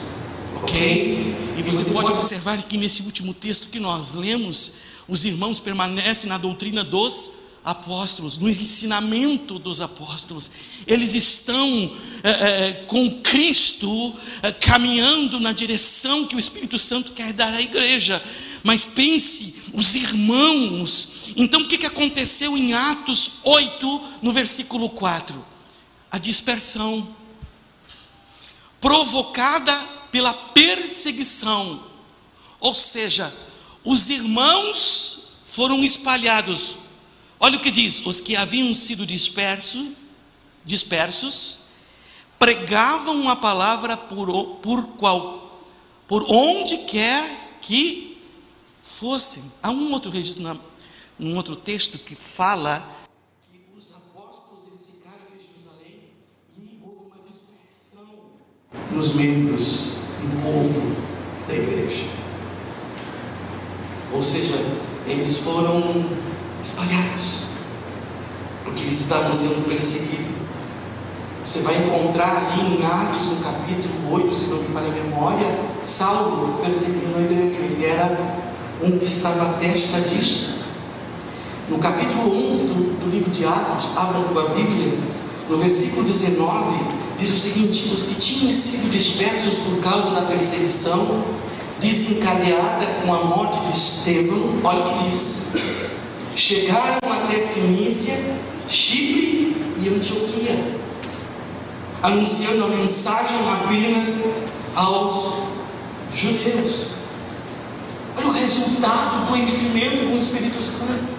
Ok? 0.68 1.34
E 1.56 1.62
você, 1.62 1.90
pode 1.92 2.12
observar 2.12 2.62
que 2.62 2.76
nesse 2.76 3.00
último 3.00 3.32
texto 3.32 3.68
que 3.68 3.80
nós 3.80 4.12
lemos, 4.12 4.74
os 5.08 5.24
irmãos 5.24 5.58
permanecem 5.58 6.28
na 6.28 6.36
doutrina 6.36 6.84
dos 6.84 7.30
apóstolos, 7.64 8.36
no 8.36 8.50
ensinamento 8.50 9.58
dos 9.58 9.80
apóstolos. 9.80 10.50
Eles 10.86 11.14
estão 11.14 11.90
é, 12.22 12.30
é, 12.30 12.72
com 12.86 13.10
Cristo 13.22 14.14
é, 14.42 14.52
caminhando 14.52 15.40
na 15.40 15.52
direção 15.52 16.26
que 16.26 16.36
o 16.36 16.38
Espírito 16.38 16.78
Santo 16.78 17.12
quer 17.12 17.32
dar 17.32 17.54
à 17.54 17.62
igreja. 17.62 18.22
Mas 18.62 18.84
pense, 18.84 19.62
os 19.72 19.94
irmãos. 19.94 21.32
Então 21.34 21.62
o 21.62 21.66
que, 21.66 21.78
que 21.78 21.86
aconteceu 21.86 22.58
em 22.58 22.74
Atos 22.74 23.30
8, 23.42 24.02
no 24.20 24.34
versículo 24.34 24.90
4? 24.90 25.42
A 26.10 26.18
dispersão 26.18 27.08
provocada 28.82 29.97
pela 30.10 30.32
perseguição. 30.32 31.84
Ou 32.60 32.74
seja, 32.74 33.32
os 33.84 34.10
irmãos 34.10 35.30
foram 35.46 35.84
espalhados 35.84 36.78
Olha 37.40 37.56
o 37.56 37.60
que 37.60 37.70
diz: 37.70 38.04
os 38.04 38.20
que 38.20 38.36
haviam 38.36 38.74
sido 38.74 39.06
dispersos, 39.06 39.88
dispersos, 40.64 41.60
pregavam 42.38 43.28
a 43.28 43.36
palavra 43.36 43.96
por, 43.96 44.56
por 44.56 44.84
qual, 44.96 45.62
por 46.06 46.24
onde 46.28 46.78
quer 46.78 47.58
que 47.60 48.20
fossem. 48.82 49.42
Há 49.62 49.70
um 49.70 49.92
outro 49.92 50.10
registro, 50.10 50.60
um 51.18 51.36
outro 51.36 51.54
texto 51.54 51.98
que 51.98 52.16
fala 52.16 52.96
que 53.52 53.60
os 53.76 53.92
apóstolos 53.94 54.64
eles 54.66 54.80
ficaram 54.86 55.22
em 55.34 55.40
Jerusalém 55.40 56.10
e 56.56 56.78
houve 56.82 57.06
uma 57.06 57.22
dispersão 57.28 58.32
nos 58.98 59.14
membros 59.14 59.90
do 60.20 60.42
povo 60.42 60.92
da 61.46 61.54
igreja. 61.54 62.04
Ou 64.12 64.20
seja, 64.20 64.56
eles 65.06 65.38
foram 65.38 66.04
espalhados, 66.64 67.44
porque 68.64 68.82
eles 68.82 69.00
estavam 69.00 69.32
sendo 69.32 69.68
perseguidos. 69.68 70.26
Você 71.46 71.60
vai 71.60 71.78
encontrar 71.78 72.52
ali 72.52 72.60
em 72.60 72.84
Atos, 72.84 73.26
no 73.28 73.36
capítulo 73.36 74.14
8, 74.14 74.34
se 74.34 74.46
não 74.48 74.58
me 74.58 74.68
falha 74.68 74.88
a 74.88 74.90
memória, 74.90 75.46
Saulo 75.84 76.58
perseguindo 76.62 77.16
a 77.16 77.20
igreja. 77.22 77.56
Ele 77.56 77.86
era 77.86 78.18
um 78.82 78.98
que 78.98 79.04
estava 79.04 79.50
à 79.50 79.52
testa 79.54 80.00
disso. 80.00 80.58
No 81.70 81.78
capítulo 81.78 82.48
11 82.48 82.66
do, 82.66 83.00
do 83.00 83.10
livro 83.10 83.30
de 83.30 83.44
Atos, 83.44 83.96
abra 83.96 84.18
a 84.18 84.48
Bíblia, 84.54 84.98
no 85.48 85.56
versículo 85.56 86.04
19, 86.04 86.97
diz 87.18 87.32
o 87.32 87.38
seguinte: 87.38 87.92
Os 87.92 88.02
que 88.02 88.14
tinham 88.14 88.52
sido 88.52 88.90
dispersos 88.90 89.58
por 89.58 89.80
causa 89.80 90.10
da 90.10 90.22
perseguição, 90.22 91.24
desencadeada 91.80 92.86
com 93.04 93.14
a 93.14 93.24
morte 93.24 93.58
de 93.66 93.76
Estevão, 93.76 94.60
olha 94.62 94.80
o 94.80 94.94
que 94.94 95.04
diz 95.04 95.52
chegaram 96.38 96.98
até 97.02 97.40
Fenícia, 97.52 98.36
Chipre 98.68 99.56
e 99.82 99.88
Antioquia, 99.88 100.78
anunciando 102.00 102.64
a 102.64 102.68
mensagem 102.68 103.36
apenas 103.52 104.42
aos 104.74 105.48
judeus. 106.14 106.90
Olha 108.16 108.28
o 108.28 108.30
resultado 108.30 109.26
do 109.26 109.36
enchimento 109.36 110.06
com 110.06 110.14
o 110.14 110.18
Espírito 110.18 110.62
Santo. 110.62 111.18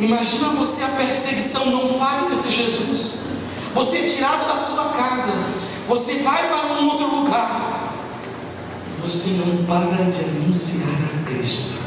Imagina 0.00 0.48
você 0.50 0.82
a 0.82 0.88
perseguição, 0.88 1.66
não 1.66 1.96
fale 1.96 2.30
desse 2.30 2.50
Jesus. 2.50 3.14
Você 3.74 3.98
é 3.98 4.08
tirado 4.08 4.46
da 4.46 4.58
sua 4.58 4.90
casa, 4.90 5.32
você 5.88 6.16
vai 6.20 6.48
para 6.48 6.74
um 6.74 6.88
outro 6.88 7.06
lugar, 7.06 7.94
você 9.00 9.30
não 9.30 9.64
para 9.64 10.04
de 10.10 10.20
anunciar 10.20 10.88
a 10.88 11.28
Cristo. 11.28 11.80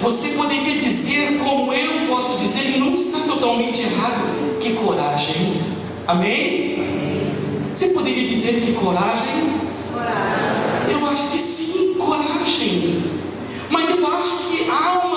Você 0.00 0.28
poderia 0.30 0.78
dizer, 0.78 1.38
como 1.38 1.72
eu 1.72 2.06
posso 2.08 2.36
dizer, 2.38 2.76
e 2.76 2.78
não 2.78 2.92
está 2.92 3.20
totalmente 3.20 3.80
errado, 3.80 4.58
que 4.60 4.74
coragem. 4.74 5.62
Amém? 6.06 6.76
Você 7.72 7.88
poderia 7.88 8.28
dizer 8.28 8.60
que 8.60 8.74
coragem? 8.74 9.60
Coragem. 9.90 10.90
Eu 10.90 11.06
acho 11.08 11.30
que 11.30 11.38
sim, 11.38 11.94
coragem. 11.94 13.02
Mas 13.70 13.88
eu 13.88 14.06
acho 14.06 14.36
que 14.50 14.68
há 14.70 15.06
uma 15.06 15.13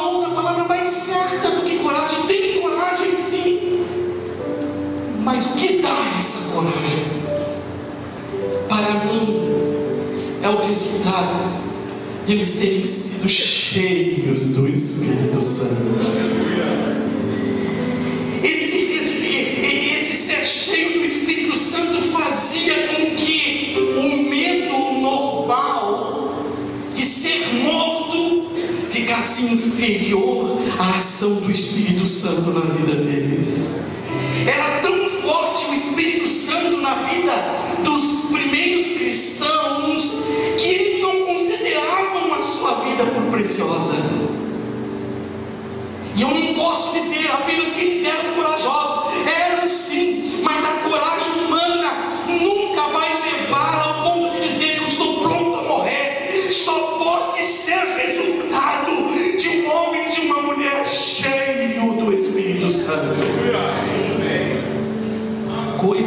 essa 6.17 6.53
coragem? 6.53 7.05
Para 8.67 9.05
mim, 9.05 9.57
é 10.41 10.49
o 10.49 10.57
resultado 10.67 11.67
de 12.25 12.33
eles 12.33 12.55
terem 12.55 12.83
sido 12.83 13.29
cheios 13.29 14.49
do 14.49 14.67
Espírito 14.67 15.41
Santo. 15.41 15.99
Esse, 18.43 18.77
esse 19.99 20.17
ser 20.17 20.45
cheio 20.45 20.99
do 20.99 21.05
Espírito 21.05 21.57
Santo 21.57 22.01
fazia 22.11 22.87
com 22.89 23.15
que 23.15 23.75
o 23.97 24.29
medo 24.29 24.99
normal 24.99 26.43
de 26.93 27.03
ser 27.03 27.47
morto 27.63 28.51
ficasse 28.89 29.45
inferior 29.45 30.59
à 30.77 30.97
ação 30.97 31.35
do 31.35 31.51
Espírito 31.51 32.05
Santo 32.05 32.51
na 32.51 32.61
vida 32.61 32.95
deles. 32.95 33.76
Espírito 35.97 36.27
Santo 36.27 36.77
na 36.77 36.93
vida 36.93 37.33
dos 37.83 38.29
primeiros 38.29 38.87
cristãos 38.99 40.27
que 40.55 40.67
eles 40.67 41.01
não 41.01 41.25
consideravam 41.25 42.35
a 42.35 42.39
sua 42.39 42.75
vida 42.83 43.03
por 43.03 43.31
preciosa. 43.31 43.95
E 46.15 46.21
eu 46.21 46.29
não 46.29 46.53
posso 46.53 46.93
dizer 46.93 47.31
apenas 47.31 47.73
que 47.73 47.81
eles 47.81 48.07
eram 48.07 48.35
corajosos, 48.35 48.86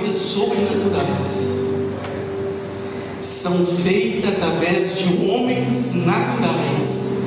Coisas 0.00 0.22
sobrenaturais 0.22 1.66
são 3.20 3.66
feitas 3.66 4.32
através 4.32 4.96
de 4.96 5.28
homens 5.28 6.06
naturais 6.06 7.24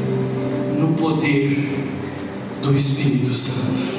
no 0.79 0.95
poder 0.95 1.87
do 2.63 2.75
Espírito 2.75 3.31
Santo. 3.31 3.92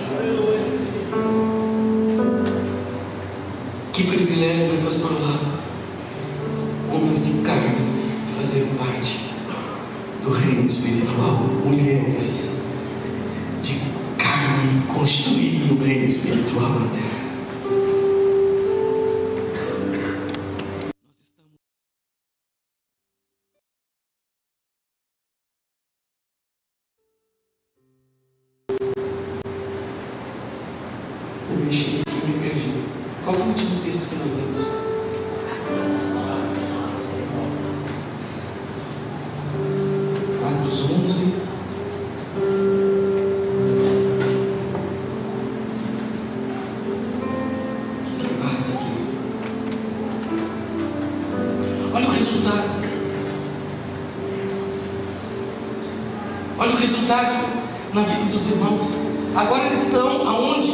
Na 57.06 58.02
vida 58.02 58.32
dos 58.32 58.50
irmãos. 58.50 58.88
Agora 59.34 59.66
eles 59.66 59.84
estão 59.84 60.26
aonde? 60.26 60.72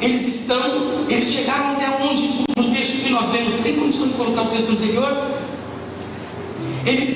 Eles 0.00 0.26
estão, 0.26 1.04
eles 1.08 1.26
chegaram 1.26 1.72
até 1.72 2.02
onde? 2.02 2.44
No 2.56 2.74
texto 2.74 3.04
que 3.04 3.10
nós 3.10 3.30
lemos, 3.32 3.54
tem 3.54 3.76
condição 3.76 4.08
de 4.08 4.14
colocar 4.14 4.42
o 4.42 4.46
texto 4.46 4.72
anterior? 4.72 5.30
Eles 6.86 7.08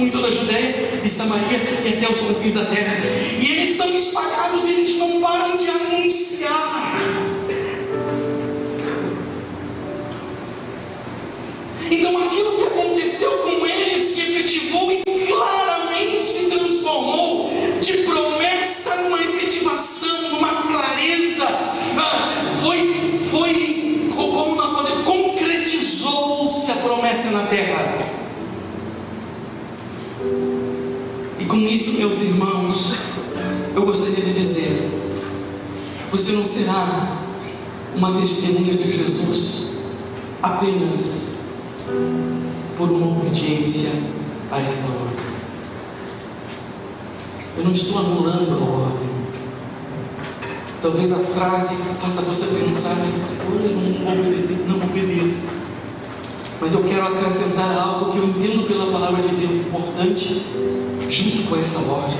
em 0.00 0.10
toda 0.10 0.28
a 0.28 0.30
Judéia 0.30 1.00
e 1.02 1.08
Samaria 1.08 1.58
e 1.84 1.88
até 1.88 2.10
os 2.10 2.18
confins 2.18 2.54
da 2.54 2.64
terra. 2.64 2.96
E 3.38 3.46
eles 3.46 3.76
são 3.76 3.94
espalhados 3.94 4.64
e 4.66 4.70
eles 4.70 4.96
não 4.96 5.20
param 5.20 5.56
de 5.56 5.68
anunciar. 5.68 7.13
Testemunha 38.24 38.74
de 38.74 38.90
Jesus 38.90 39.80
apenas 40.42 41.34
por 42.78 42.90
uma 42.90 43.18
obediência 43.18 43.90
a 44.50 44.58
esta 44.60 44.92
ordem. 44.92 45.24
Eu 47.58 47.64
não 47.64 47.72
estou 47.72 47.98
anulando 47.98 48.52
a 48.52 48.64
ordem. 48.64 49.14
Talvez 50.80 51.12
a 51.12 51.18
frase 51.18 51.76
faça 52.00 52.22
você 52.22 52.46
pensar, 52.64 52.96
mas 52.96 53.18
pastor, 53.18 53.60
eu 53.60 54.00
não 54.00 54.12
obedecer, 54.12 54.64
não 54.66 54.76
obedeça. 54.76 55.64
Mas 56.60 56.72
eu 56.72 56.82
quero 56.82 57.06
acrescentar 57.06 57.76
algo 57.78 58.10
que 58.10 58.18
eu 58.18 58.24
entendo 58.24 58.66
pela 58.66 58.90
palavra 58.90 59.22
de 59.22 59.34
Deus 59.34 59.56
importante 59.56 60.42
junto 61.10 61.48
com 61.48 61.56
essa 61.56 61.80
ordem, 61.80 62.18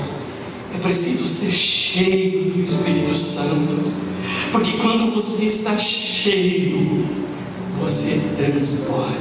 é 0.75 0.77
preciso 0.77 1.25
ser 1.25 1.51
cheio 1.51 2.51
do 2.51 2.61
Espírito 2.61 3.15
Santo, 3.15 4.04
porque 4.55 4.77
quando 4.77 5.13
você 5.13 5.47
está 5.47 5.77
cheio, 5.77 7.05
você 7.77 8.21
transporta 8.37 9.19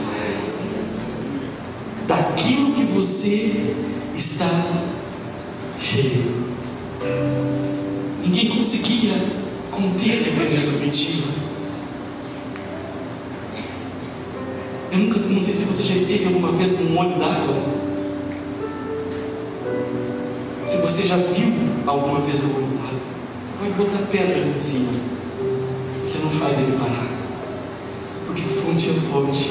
daquilo 2.07 2.73
que 2.73 2.85
você 2.85 3.75
está 4.17 4.49
cheio. 5.81 6.45
Ninguém 8.23 8.49
conseguia 8.49 9.15
conter 9.73 10.13
a 10.13 10.29
igreja 10.29 10.69
primitiva. 10.69 11.33
Eu 14.93 14.99
nunca, 15.01 15.19
não 15.19 15.43
sei 15.43 15.55
se 15.55 15.65
você 15.65 15.83
já 15.83 15.97
esteve 15.97 16.27
alguma 16.27 16.53
vez 16.53 16.79
num 16.79 16.91
molho 16.91 17.19
d'água. 17.19 17.61
Se 20.65 20.77
você 20.77 21.03
já 21.03 21.17
viu 21.17 21.53
alguma 21.89 22.21
vez 22.21 22.39
o 22.39 22.47
olho 22.55 22.69
d'água, 22.69 23.01
você 23.43 23.53
pode 23.59 23.73
botar 23.73 24.07
pedra 24.13 24.39
em 24.39 24.57
cima. 24.57 25.14
Você 26.05 26.19
não 26.19 26.31
faz 26.33 26.59
ele 26.59 26.77
parar. 26.79 27.07
Porque 28.27 28.43
fonte 28.43 28.91
é 28.91 28.93
fonte. 29.11 29.51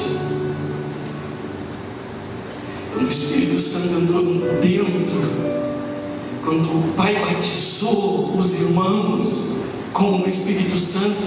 Quando 2.92 3.06
o 3.06 3.10
Espírito 3.10 3.58
Santo 3.58 4.02
entrou 4.02 4.22
dentro, 4.60 5.64
quando 6.44 6.78
o 6.78 6.92
Pai 6.96 7.14
batizou 7.14 8.36
os 8.38 8.60
irmãos 8.60 9.64
com 9.92 10.22
o 10.22 10.28
Espírito 10.28 10.76
Santo, 10.76 11.24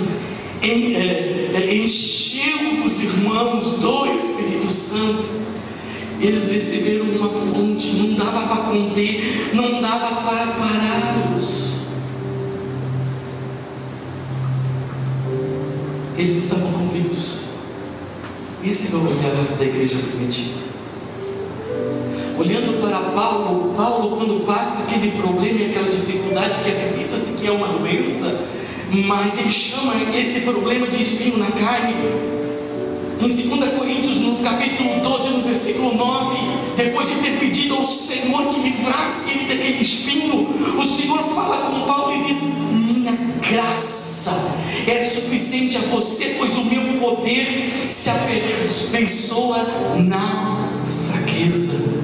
é, 0.61 0.67
é, 0.67 1.75
encheu 1.75 2.86
os 2.86 3.03
irmãos 3.03 3.80
do 3.80 4.05
Espírito 4.05 4.71
Santo 4.71 5.38
eles 6.19 6.49
receberam 6.49 7.05
uma 7.05 7.30
fonte, 7.30 7.93
não 7.93 8.15
dava 8.15 8.47
para 8.47 8.63
conter, 8.71 9.51
não 9.53 9.80
dava 9.80 10.21
para 10.21 10.47
pará-los. 10.47 11.76
Eles 16.18 16.36
estavam 16.36 16.72
convictos. 16.72 17.41
Esse 18.63 18.91
é 18.91 18.97
o 18.97 19.01
olhar 19.01 19.55
da 19.55 19.63
igreja 19.63 19.97
primitiva. 19.99 20.65
Olhando 22.39 22.82
para 22.82 22.97
Paulo, 23.11 23.74
Paulo, 23.76 24.18
quando 24.18 24.43
passa 24.43 24.84
aquele 24.84 25.11
problema 25.11 25.59
e 25.59 25.65
aquela 25.70 25.89
dificuldade 25.89 26.55
que 26.63 26.72
acredita-se 26.72 27.38
que 27.38 27.47
é 27.47 27.51
uma 27.51 27.68
doença, 27.68 28.47
mas 29.05 29.38
ele 29.38 29.51
chama 29.51 29.93
esse 30.15 30.41
problema 30.41 30.88
de 30.88 31.03
espinho 31.03 31.38
na 31.38 31.51
carne, 31.51 31.93
em 33.20 33.28
2 33.28 33.78
Coríntios, 33.78 34.18
no 34.18 34.38
capítulo 34.38 34.99
12, 35.01 35.30
no 35.30 35.43
versículo 35.43 35.95
9, 35.95 36.38
depois 36.78 37.07
de 37.09 37.15
ter 37.15 37.39
pedido 37.39 37.76
ao 37.76 37.86
Senhor 37.86 38.53
que 38.53 38.59
livrasse 38.61 39.32
ele 39.32 39.45
daquele 39.45 39.82
espinho, 39.82 40.49
o 40.80 40.84
Senhor 40.84 41.20
fala 41.36 41.70
com 41.70 41.86
Paulo 41.86 42.13
e 42.13 42.24
diz: 42.26 42.57
Minha 42.72 43.18
graça 43.51 44.16
é 44.88 44.99
suficiente 44.99 45.78
a 45.78 45.82
você, 45.82 46.36
pois 46.38 46.55
o 46.55 46.63
meu 46.63 46.99
poder 46.99 47.71
se 47.89 48.09
aperfeiçoa 48.09 49.65
na 49.97 50.69
fraqueza. 51.11 52.03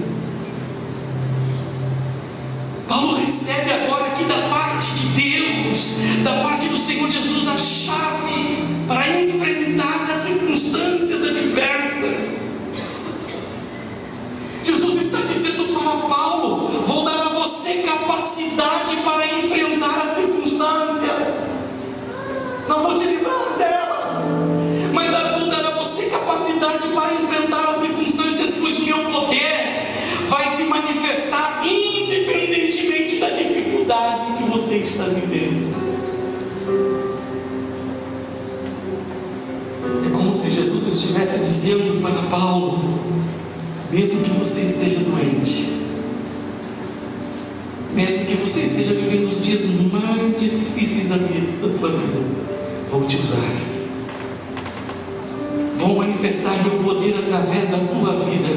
Paulo 2.88 3.16
recebe 3.16 3.72
agora 3.72 4.06
aqui 4.08 4.24
da 4.26 4.50
parte 4.50 4.92
de 4.94 5.08
Deus, 5.22 5.96
da 6.24 6.44
parte 6.44 6.68
do 6.68 6.78
Senhor 6.78 7.10
Jesus, 7.10 7.48
a 7.48 7.58
chave 7.58 8.64
para 8.88 9.22
enfrentar 9.22 10.12
as 10.12 10.18
circunstâncias 10.18 11.24
adversas. 11.24 12.54
Jesus 14.64 15.02
está 15.02 15.20
dizendo 15.22 15.74
para 15.74 16.08
Paulo: 16.08 16.84
vou 16.86 17.04
dar 17.04 17.28
a 17.28 17.30
você 17.30 17.84
capacidade 17.84 18.96
para 18.98 19.40
enfrentar 19.40 20.02
as 20.04 20.16
circunstâncias. 20.16 21.33
Não 22.68 22.82
vou 22.82 22.98
te 22.98 23.06
livrar 23.06 23.58
delas, 23.58 24.26
mas 24.94 25.12
vou 25.40 25.50
dar 25.50 25.66
a 25.66 25.72
você 25.72 26.06
capacidade 26.06 26.88
para 26.88 27.14
enfrentar 27.14 27.72
as 27.72 27.82
circunstâncias, 27.82 28.52
pois 28.60 28.80
o 28.80 28.84
meu 28.84 29.12
poder 29.12 30.28
vai 30.28 30.56
se 30.56 30.64
manifestar 30.64 31.62
independentemente 31.66 33.18
da 33.18 33.30
dificuldade 33.30 34.38
que 34.38 34.44
você 34.50 34.76
está 34.78 35.04
vivendo. 35.04 35.74
É 40.06 40.10
como 40.10 40.34
se 40.34 40.50
Jesus 40.50 40.88
estivesse 40.88 41.40
dizendo 41.40 42.02
para 42.02 42.30
Paulo: 42.30 43.00
mesmo 43.92 44.24
que 44.24 44.30
você 44.32 44.62
esteja 44.62 45.00
doente, 45.00 45.74
mesmo 47.94 48.26
que 48.26 48.36
você 48.36 48.62
esteja 48.62 48.94
vivendo 48.94 49.30
os 49.30 49.44
dias 49.44 49.64
mais 49.92 50.40
difíceis 50.40 51.10
da, 51.10 51.18
vida, 51.18 51.68
da 51.68 51.88
vida, 51.88 52.43
vou 52.94 53.06
te 53.08 53.18
usar. 53.18 53.38
Vou 55.78 55.98
manifestar 55.98 56.64
meu 56.64 56.84
poder 56.84 57.18
através 57.18 57.72
da 57.72 57.78
tua 57.78 58.20
vida, 58.26 58.56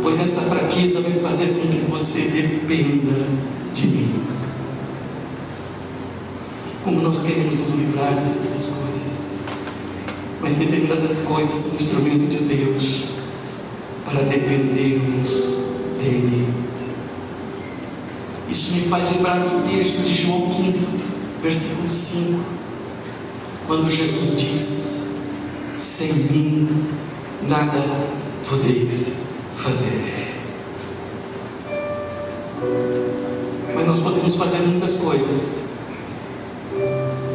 pois 0.00 0.20
esta 0.20 0.42
fraqueza 0.42 1.00
vai 1.00 1.14
fazer 1.14 1.48
com 1.48 1.68
que 1.68 1.84
você 1.90 2.28
dependa 2.28 3.26
de 3.74 3.86
mim. 3.88 4.14
Como 6.84 7.02
nós 7.02 7.22
queremos 7.22 7.56
nos 7.56 7.70
livrar 7.70 8.14
dessas 8.14 8.66
coisas, 8.66 9.26
mas 10.40 10.54
determinadas 10.54 11.22
coisas 11.22 11.54
são 11.54 11.74
instrumento 11.74 12.28
de 12.30 12.38
Deus 12.38 13.06
para 14.04 14.22
dependermos 14.22 15.72
dEle. 16.00 16.46
Isso 18.48 18.74
me 18.76 18.82
faz 18.82 19.12
lembrar 19.12 19.40
do 19.40 19.68
texto 19.68 20.02
de 20.04 20.14
João 20.14 20.48
15, 20.48 20.86
versículo 21.42 21.90
5, 21.90 22.59
quando 23.70 23.88
Jesus 23.88 24.36
diz: 24.36 25.10
Sem 25.76 26.12
mim 26.12 26.68
nada 27.48 28.08
podeis 28.48 29.20
fazer. 29.56 30.42
Mas 33.72 33.86
nós 33.86 34.00
podemos 34.00 34.34
fazer 34.34 34.58
muitas 34.66 34.94
coisas, 34.94 35.66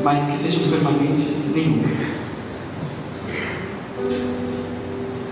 mas 0.03 0.25
que 0.25 0.36
sejam 0.36 0.69
permanentes, 0.71 1.53
nenhuma. 1.55 1.88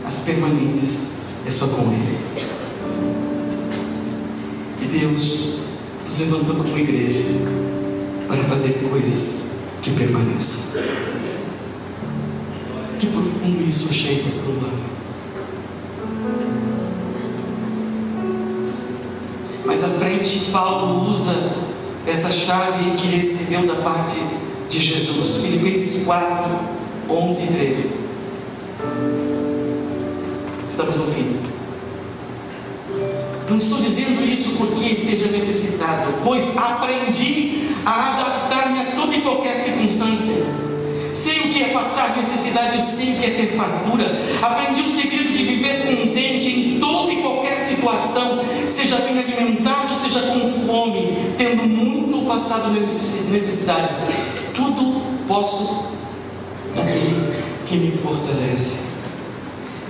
As 0.07 0.19
permanentes 0.19 1.09
é 1.45 1.49
só 1.49 1.67
com 1.67 1.81
Ele. 1.91 2.19
E 4.81 4.85
Deus 4.85 5.55
nos 6.05 6.17
levantou 6.17 6.55
como 6.55 6.77
igreja 6.77 7.25
para 8.25 8.41
fazer 8.45 8.79
coisas 8.89 9.52
que 9.83 9.91
permaneçam. 9.91 10.81
Que 12.97 13.07
profundo 13.07 13.69
isso 13.69 13.89
achei, 13.89 14.23
pastor 14.23 14.45
Olavo. 14.47 14.93
Mais 19.65 19.83
à 19.83 19.89
frente, 19.89 20.51
Paulo 20.51 21.11
usa 21.11 21.33
essa 22.07 22.31
chave 22.31 22.91
que 22.91 23.07
recebeu 23.07 23.67
da 23.67 23.75
parte 23.75 24.17
de 24.69 24.79
Jesus. 24.79 25.41
Filipenses 25.41 26.05
4, 26.05 26.59
11 27.09 27.43
e 27.43 27.47
13. 27.47 27.93
Estamos 30.65 30.95
no 30.95 31.07
fim. 31.07 31.39
Não 33.49 33.57
estou 33.57 33.79
dizendo 33.79 34.25
isso 34.25 34.51
porque 34.57 34.85
esteja 34.85 35.27
necessitado, 35.27 36.13
pois 36.23 36.55
aprendi 36.55 37.72
a 37.85 38.13
adaptar-me 38.13 38.79
a 38.79 38.85
toda 38.95 39.15
e 39.15 39.21
qualquer 39.21 39.57
circunstância. 39.57 40.43
Sei 41.13 41.41
o 41.41 41.53
que 41.53 41.63
é 41.63 41.67
passar 41.67 42.17
necessidade, 42.17 42.77
eu 42.77 42.83
sei 42.83 43.13
o 43.13 43.19
que 43.19 43.25
é 43.25 43.29
ter 43.29 43.55
fartura. 43.55 44.05
Aprendi 44.41 44.81
o 44.81 44.91
segredo 44.91 45.31
de 45.31 45.43
viver 45.43 45.85
contente 45.85 46.49
em 46.49 46.79
toda 46.79 47.13
e 47.13 47.17
qualquer 47.17 47.61
situação, 47.61 48.43
seja 48.67 48.97
bem 48.97 49.19
alimentado, 49.19 49.93
seja 49.95 50.21
com 50.21 50.49
fome, 50.65 51.33
tendo 51.37 51.69
muito 51.69 52.25
passado 52.27 52.71
necessidade. 52.71 53.89
Tudo 54.55 55.03
posso 55.27 55.93
naquele 56.75 57.43
que 57.67 57.77
me 57.77 57.91
fortalece. 57.91 58.93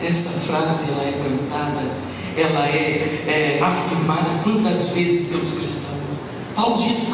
Essa 0.04 0.40
frase 0.42 0.92
ela 0.92 1.04
é 1.08 1.12
cantada, 1.24 1.82
ela 2.36 2.68
é, 2.68 3.24
é 3.26 3.60
afirmada 3.62 4.42
quantas 4.44 4.90
vezes 4.90 5.30
pelos 5.30 5.54
cristãos. 5.54 5.94
Paulo 6.54 6.78
diz: 6.78 7.08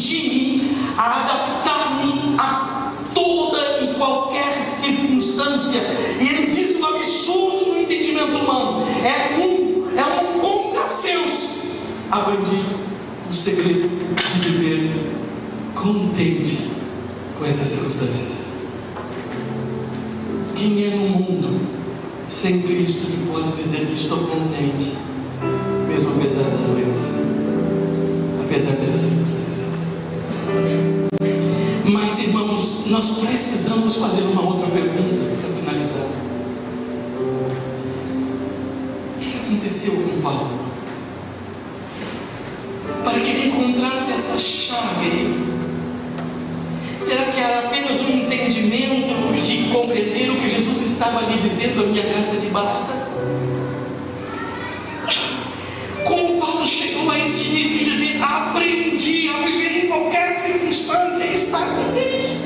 aprendi 0.00 0.62
a 0.96 1.20
adaptar-me 1.20 2.34
a 2.38 2.92
toda 3.14 3.82
e 3.82 3.94
qualquer 3.94 4.62
circunstância. 4.62 5.80
E 6.20 6.26
ele 6.26 6.50
diz 6.50 6.76
um 6.76 6.86
absurdo 6.86 7.66
no 7.66 7.80
entendimento 7.80 8.36
humano. 8.36 8.86
É 9.04 9.36
um, 9.38 9.98
é 9.98 10.04
um 10.04 10.40
contrassenso. 10.40 11.60
Aprendi 12.10 12.62
o 13.30 13.34
segredo 13.34 13.90
de 14.16 14.48
viver 14.48 15.12
contente 15.74 16.70
com 17.38 17.44
essas 17.44 17.68
circunstâncias. 17.68 18.40
Quem 20.56 20.84
é 20.84 20.90
no 20.90 21.08
mundo 21.08 21.60
sem 22.28 22.62
Cristo 22.62 23.06
que 23.06 23.26
pode 23.30 23.52
dizer 23.52 23.86
que 23.86 23.94
estou 23.94 24.18
contente, 24.18 24.92
mesmo 25.88 26.10
apesar 26.16 26.42
da 26.44 26.66
doença, 26.66 27.24
apesar 28.44 28.72
dessas 28.72 29.19
basta? 52.62 52.94
Como 56.06 56.40
Paulo 56.40 56.66
chegou 56.66 57.10
a 57.10 57.18
este 57.18 57.50
nível 57.50 57.84
de 57.84 57.90
dizer, 57.90 58.22
aprendi 58.22 59.28
a 59.28 59.46
viver 59.46 59.84
em 59.84 59.88
qualquer 59.88 60.38
circunstância 60.38 61.24
e 61.24 61.34
estar 61.34 61.66
contente? 61.66 62.40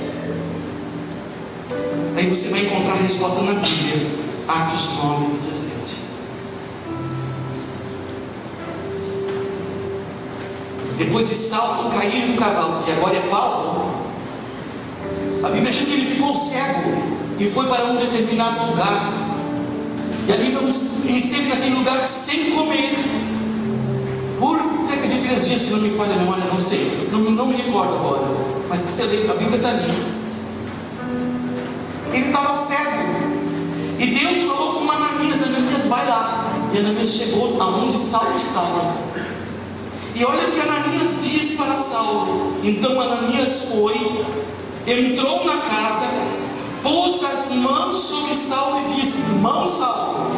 Aí 2.17 2.29
você 2.29 2.49
vai 2.49 2.61
encontrar 2.61 2.95
a 2.95 3.03
resposta 3.03 3.43
na 3.43 3.55
Bíblia, 3.55 4.11
Atos 4.47 4.99
9, 5.03 5.27
17. 5.27 5.75
Depois 10.97 11.29
de 11.29 11.35
Saulo 11.35 11.91
cair 11.91 12.31
do 12.31 12.39
cavalo, 12.39 12.85
que 12.85 12.93
agora 12.93 13.17
é 13.17 13.21
Paulo, 13.29 13.91
a 15.43 15.49
Bíblia 15.49 15.73
diz 15.73 15.87
que 15.87 15.93
ele 15.93 16.15
ficou 16.15 16.35
cego 16.35 16.91
e 17.39 17.51
foi 17.51 17.67
para 17.67 17.85
um 17.87 17.97
determinado 17.97 18.71
lugar. 18.71 19.24
E 20.27 20.33
ali 20.33 20.57
ele 21.07 21.19
esteve 21.19 21.49
naquele 21.49 21.75
lugar 21.75 22.07
sem 22.07 22.53
comer. 22.53 22.95
Por 24.39 24.59
cerca 24.79 25.07
de 25.07 25.21
três 25.27 25.47
dias, 25.47 25.61
se 25.61 25.73
não 25.73 25.81
me 25.81 25.91
falha 25.91 26.15
a 26.15 26.19
memória, 26.19 26.45
não 26.45 26.59
sei. 26.59 27.09
Não, 27.13 27.21
não 27.21 27.47
me 27.47 27.57
recordo 27.57 27.95
agora. 27.95 28.23
Mas 28.69 28.81
se 28.81 28.93
você 28.93 29.05
ler, 29.05 29.31
a 29.31 29.35
Bíblia 29.35 29.57
está 29.57 29.69
ali. 29.69 29.93
Ele 32.13 32.27
estava 32.27 32.55
cego. 32.55 33.35
E 33.99 34.07
Deus 34.07 34.43
falou 34.43 34.81
com 34.81 34.91
Ananias, 34.91 35.43
Ananias 35.43 35.87
vai 35.87 36.07
lá. 36.09 36.53
E 36.73 36.79
Ananias 36.79 37.11
chegou 37.11 37.61
aonde 37.61 37.99
Saulo 37.99 38.37
estava. 38.37 38.95
E 40.15 40.25
olha 40.25 40.49
o 40.49 40.53
que 40.53 40.61
Ananias 40.61 41.19
diz 41.23 41.57
para 41.57 41.75
Saulo. 41.77 42.55
Então 42.63 43.01
Ananias 43.01 43.69
foi 43.71 44.25
entrou 44.87 45.45
na 45.45 45.57
casa, 45.59 46.07
pôs 46.85 47.25
as 47.25 47.51
mãos 47.53 47.97
sobre 47.97 48.37
Saulo 48.37 48.83
e 48.87 49.01
disse: 49.01 49.23
Irmão 49.33 49.67
Saulo, 49.67 50.31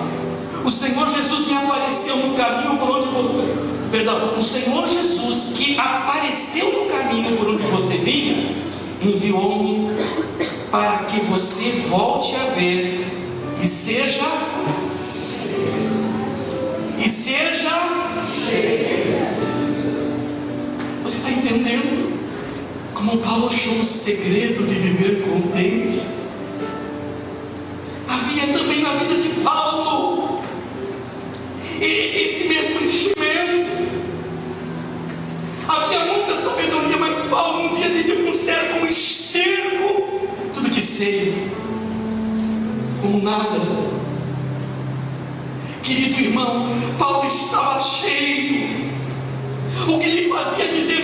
o 0.64 0.70
Senhor 0.70 1.10
Jesus 1.10 1.48
me 1.48 1.54
apareceu 1.54 2.16
no 2.16 2.36
caminho 2.36 2.78
por 2.78 2.88
onde 2.88 3.08
você. 3.08 3.76
Perdão, 3.90 4.38
o 4.38 4.42
Senhor 4.42 4.88
Jesus 4.88 5.56
que 5.56 5.78
apareceu 5.78 6.72
no 6.72 6.86
caminho 6.86 7.36
por 7.36 7.48
onde 7.48 7.64
você 7.64 7.96
vinha, 7.96 8.56
enviou-me 9.02 9.90
para 10.70 10.98
que 11.04 11.20
você 11.20 11.70
volte 11.88 12.34
a 12.36 12.54
ver 12.54 13.06
e 13.60 13.66
seja 13.66 14.24
e 16.98 17.08
seja 17.08 17.70
você 21.02 21.18
está 21.18 21.30
entendendo? 21.30 22.16
Como 22.94 23.18
Paulo 23.18 23.46
achou 23.46 23.74
o 23.74 23.84
segredo 23.84 24.66
de 24.66 24.74
viver 24.74 25.22
contente. 25.22 26.25
Paulo 37.36 37.66
um 37.66 37.68
dia 37.68 37.90
dizia: 37.90 38.14
Eu 38.14 38.24
considero 38.24 38.72
como 38.72 38.86
esterco 38.86 40.30
tudo 40.54 40.70
que 40.70 40.80
sei, 40.80 41.50
como 43.02 43.22
nada. 43.22 43.60
Querido 45.82 46.18
irmão, 46.18 46.70
Paulo 46.98 47.26
estava 47.26 47.78
cheio 47.78 48.90
o 49.86 49.98
que 49.98 50.06
lhe 50.08 50.30
fazia 50.30 50.66
dizer 50.68 50.95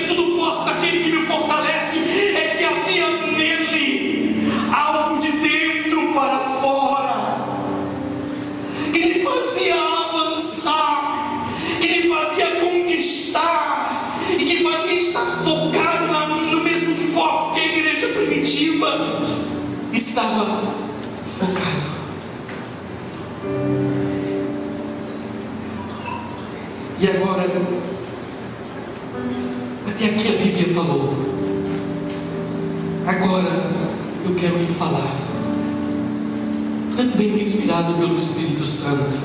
inspirado 37.83 37.95
pelo 37.95 38.17
Espírito 38.17 38.65
Santo, 38.65 39.19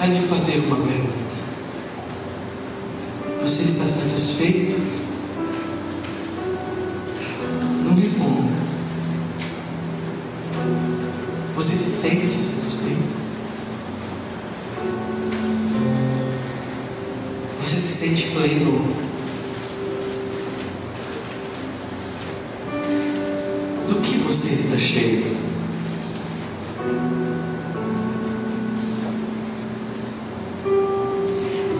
a 0.00 0.06
lhe 0.06 0.20
fazer 0.26 0.58
uma 0.66 0.76
pergunta. 0.76 0.99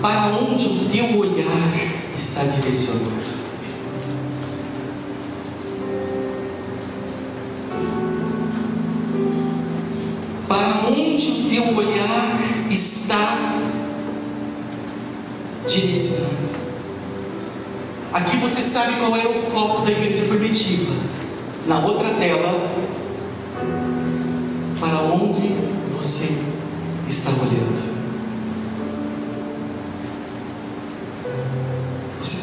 Para 0.00 0.28
onde 0.28 0.66
o 0.66 0.88
teu 0.90 1.18
olhar 1.18 1.74
está 2.16 2.42
direcionado? 2.44 3.10
Para 10.48 10.88
onde 10.88 11.30
o 11.30 11.50
teu 11.50 11.76
olhar 11.76 12.40
está 12.70 13.68
direcionado? 15.68 16.50
Aqui 18.14 18.38
você 18.38 18.62
sabe 18.62 18.94
qual 18.98 19.14
era 19.14 19.28
o 19.28 19.42
foco 19.42 19.82
da 19.82 19.92
igreja 19.92 20.24
primitiva. 20.28 20.94
Na 21.66 21.78
outra 21.78 22.08
tela, 22.14 22.70
para 24.80 25.02
onde 25.02 25.48
você 25.94 26.42
está 27.06 27.32
olhando? 27.32 27.79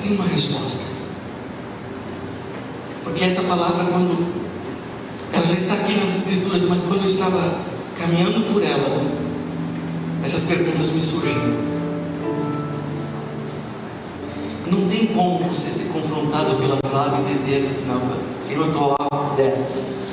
Tem 0.08 0.16
uma 0.16 0.26
resposta. 0.26 0.84
Porque 3.04 3.24
essa 3.24 3.44
palavra, 3.44 3.86
quando 3.86 4.26
ela 5.34 5.46
já 5.46 5.54
está 5.54 5.74
aqui 5.74 5.96
nas 5.96 6.18
Escrituras, 6.18 6.64
mas 6.64 6.84
quando 6.84 7.04
eu 7.04 7.10
estava 7.10 7.60
caminhando 7.98 8.54
por 8.54 8.64
ela, 8.64 9.02
essas 10.24 10.44
perguntas 10.44 10.92
me 10.92 11.02
surgiram. 11.02 11.78
Não 14.70 14.88
tem 14.88 15.08
como 15.08 15.40
você 15.48 15.70
ser 15.70 15.94
confrontado 15.94 16.56
pela 16.56 16.78
palavra 16.78 17.22
e 17.22 17.34
dizer 17.34 17.64
no 17.64 17.70
final, 17.70 18.02
Senhor, 18.38 18.68
estou 18.68 18.96
a 19.00 19.36
10. 19.36 20.08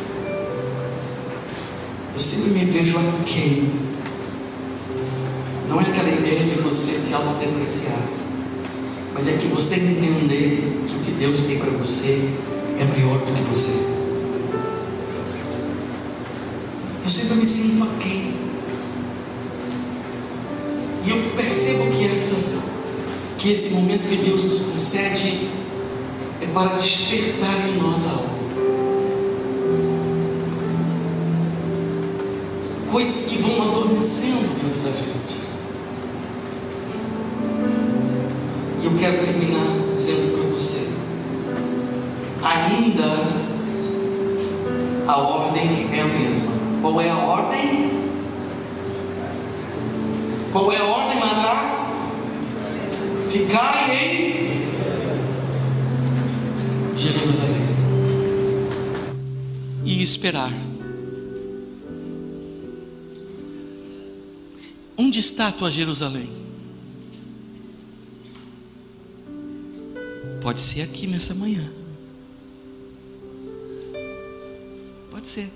Eu 2.14 2.20
sempre 2.20 2.50
me 2.50 2.64
vejo 2.64 2.96
aquém. 2.98 3.72
Não 5.68 5.80
é 5.80 5.82
aquela 5.82 6.08
ideia 6.08 6.44
de 6.44 6.62
você 6.62 6.92
se 6.92 7.14
autodepreciar, 7.14 7.98
mas 9.14 9.28
é 9.28 9.32
que 9.32 9.46
você 9.46 9.76
entender 9.76 10.86
que 10.88 10.96
o 10.96 10.98
que 10.98 11.12
Deus 11.12 11.42
tem 11.42 11.58
para 11.58 11.70
você 11.70 12.28
é 12.78 12.84
maior 12.84 13.18
do 13.18 13.32
que 13.32 13.42
você. 13.42 13.86
Eu 17.04 17.08
sempre 17.08 17.36
me 17.36 17.46
sinto 17.46 17.84
aquém. 17.84 18.34
E 21.06 21.10
eu 21.10 21.16
percebo 21.36 21.90
que 21.92 22.06
essas 22.06 22.74
que 23.38 23.52
esse 23.52 23.74
momento 23.74 24.08
que 24.08 24.16
Deus 24.16 24.42
nos 24.42 24.60
concede 24.60 25.50
é 26.40 26.46
para 26.46 26.76
despertar 26.76 27.68
em 27.68 27.76
nós 27.76 28.06
algo. 28.06 28.34
Coisas 32.90 33.26
que 33.26 33.42
vão 33.42 33.62
adormecendo 33.62 34.48
dentro 34.60 34.82
da 34.82 34.90
gente. 34.92 35.13
Quero 39.04 39.22
terminar 39.22 39.90
dizendo 39.90 40.32
para 40.34 40.50
você: 40.50 40.88
ainda 42.42 43.04
a 45.06 45.18
ordem 45.18 45.90
é 45.92 46.00
a 46.00 46.06
mesma. 46.06 46.52
Qual 46.80 47.00
é 47.02 47.10
a 47.10 47.16
ordem? 47.16 47.90
Qual 50.52 50.72
é 50.72 50.78
a 50.78 50.84
ordem 50.84 51.20
lá 51.20 51.32
atrás? 51.32 52.14
Ficar 53.30 53.90
em 53.90 54.64
Jerusalém 56.96 57.54
e 59.84 60.02
esperar. 60.02 60.52
Onde 64.96 65.18
está 65.18 65.48
a 65.48 65.52
tua 65.52 65.70
Jerusalém? 65.70 66.43
Pode 70.44 70.60
ser 70.60 70.82
aqui 70.82 71.06
nessa 71.06 71.34
manhã. 71.34 71.72
Pode 75.10 75.26
ser. 75.26 75.50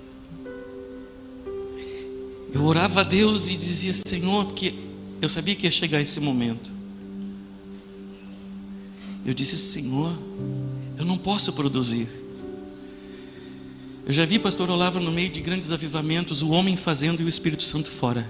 Eu 2.51 2.63
orava 2.63 3.01
a 3.01 3.03
Deus 3.03 3.49
e 3.49 3.55
dizia: 3.55 3.93
Senhor, 3.93 4.45
porque 4.45 4.73
eu 5.21 5.29
sabia 5.29 5.55
que 5.55 5.67
ia 5.67 5.71
chegar 5.71 6.01
esse 6.01 6.19
momento. 6.19 6.71
Eu 9.23 9.31
disse: 9.31 9.57
Senhor, 9.57 10.17
eu 10.97 11.05
não 11.05 11.19
posso 11.19 11.53
produzir. 11.53 12.09
Eu 14.07 14.11
já 14.11 14.25
vi 14.25 14.39
pastor 14.39 14.71
Olavo 14.71 14.99
no 14.99 15.11
meio 15.11 15.29
de 15.29 15.39
grandes 15.39 15.69
avivamentos, 15.69 16.41
o 16.41 16.49
homem 16.49 16.75
fazendo 16.75 17.21
e 17.21 17.25
o 17.25 17.29
Espírito 17.29 17.61
Santo 17.61 17.91
fora. 17.91 18.27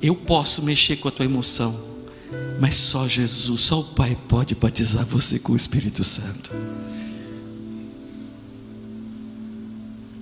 Eu 0.00 0.14
posso 0.14 0.62
mexer 0.62 0.96
com 0.96 1.08
a 1.08 1.10
tua 1.10 1.24
emoção, 1.24 1.76
mas 2.60 2.76
só 2.76 3.08
Jesus, 3.08 3.60
só 3.60 3.80
o 3.80 3.84
Pai 3.84 4.16
pode 4.28 4.54
batizar 4.54 5.04
você 5.04 5.38
com 5.38 5.52
o 5.52 5.56
Espírito 5.56 6.04
Santo. 6.04 6.52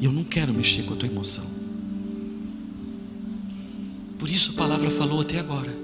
E 0.01 0.05
eu 0.05 0.12
não 0.12 0.24
quero 0.24 0.53
mexer 0.53 0.83
com 0.85 0.95
a 0.95 0.97
tua 0.97 1.09
emoção. 1.09 1.45
Por 4.18 4.29
isso 4.29 4.53
a 4.53 4.55
palavra 4.55 4.91
falou 4.91 5.20
até 5.20 5.39
agora. 5.39 5.77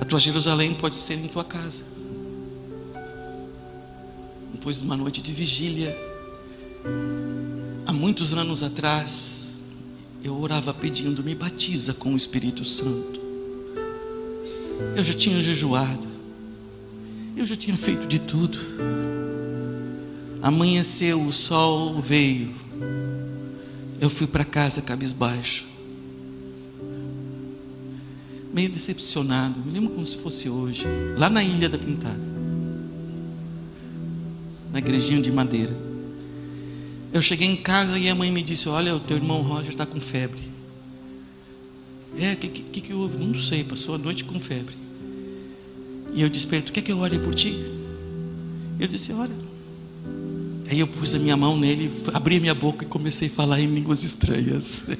A 0.00 0.04
tua 0.04 0.20
Jerusalém 0.20 0.74
pode 0.74 0.96
ser 0.96 1.14
em 1.14 1.28
tua 1.28 1.44
casa. 1.44 1.84
Depois 4.52 4.78
de 4.78 4.84
uma 4.84 4.96
noite 4.96 5.22
de 5.22 5.32
vigília, 5.32 5.96
há 7.86 7.92
muitos 7.92 8.34
anos 8.34 8.62
atrás, 8.62 9.53
eu 10.24 10.40
orava 10.40 10.72
pedindo: 10.72 11.22
me 11.22 11.34
batiza 11.34 11.92
com 11.92 12.14
o 12.14 12.16
Espírito 12.16 12.64
Santo. 12.64 13.20
Eu 14.96 15.04
já 15.04 15.12
tinha 15.12 15.40
jejuado, 15.42 16.06
eu 17.36 17.44
já 17.44 17.54
tinha 17.54 17.76
feito 17.76 18.06
de 18.06 18.18
tudo. 18.18 18.58
Amanheceu, 20.42 21.22
o 21.22 21.32
sol 21.32 22.00
veio. 22.00 22.52
Eu 24.00 24.10
fui 24.10 24.26
para 24.26 24.44
casa 24.44 24.82
cabisbaixo. 24.82 25.66
Meio 28.52 28.70
decepcionado, 28.70 29.58
me 29.60 29.72
lembro 29.72 29.90
como 29.90 30.06
se 30.06 30.16
fosse 30.16 30.48
hoje, 30.48 30.84
lá 31.18 31.28
na 31.28 31.42
Ilha 31.42 31.68
da 31.68 31.76
Pintada, 31.76 32.24
na 34.72 34.78
igrejinha 34.78 35.20
de 35.20 35.32
madeira. 35.32 35.93
Eu 37.14 37.22
cheguei 37.22 37.48
em 37.48 37.56
casa 37.56 37.96
e 37.96 38.08
a 38.10 38.14
mãe 38.14 38.32
me 38.32 38.42
disse: 38.42 38.68
Olha, 38.68 38.96
o 38.96 38.98
teu 38.98 39.16
irmão 39.16 39.40
Roger 39.40 39.70
está 39.70 39.86
com 39.86 40.00
febre. 40.00 40.42
É, 42.18 42.32
o 42.32 42.36
que, 42.36 42.48
que, 42.48 42.80
que 42.80 42.92
houve? 42.92 43.24
Não 43.24 43.34
sei, 43.38 43.62
passou 43.62 43.94
a 43.94 43.98
noite 43.98 44.24
com 44.24 44.40
febre. 44.40 44.74
E 46.12 46.20
eu 46.22 46.28
desperto: 46.28 46.72
Quer 46.72 46.82
que 46.82 46.90
eu 46.90 46.98
ore 46.98 47.20
por 47.20 47.32
ti? 47.32 47.54
Eu 48.80 48.88
disse: 48.88 49.12
Olha. 49.12 49.44
Aí 50.68 50.80
eu 50.80 50.88
pus 50.88 51.14
a 51.14 51.20
minha 51.20 51.36
mão 51.36 51.56
nele, 51.56 51.88
abri 52.12 52.38
a 52.38 52.40
minha 52.40 52.54
boca 52.54 52.84
e 52.84 52.88
comecei 52.88 53.28
a 53.28 53.30
falar 53.30 53.60
em 53.60 53.72
línguas 53.72 54.02
estranhas. 54.02 54.88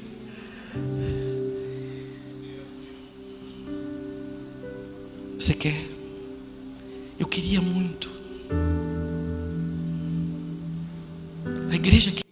Você 5.37 5.53
quer? 5.53 5.85
Eu 7.19 7.27
queria 7.27 7.59
muito. 7.61 8.09
Igreja 11.85 12.09
que 12.09 12.23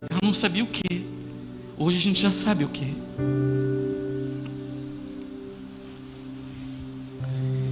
ela 0.00 0.18
não 0.22 0.32
sabia 0.32 0.64
o 0.64 0.66
que. 0.66 1.04
Hoje 1.76 1.98
a 1.98 2.00
gente 2.00 2.18
já 2.18 2.32
sabe 2.32 2.64
o 2.64 2.70
que. 2.70 2.86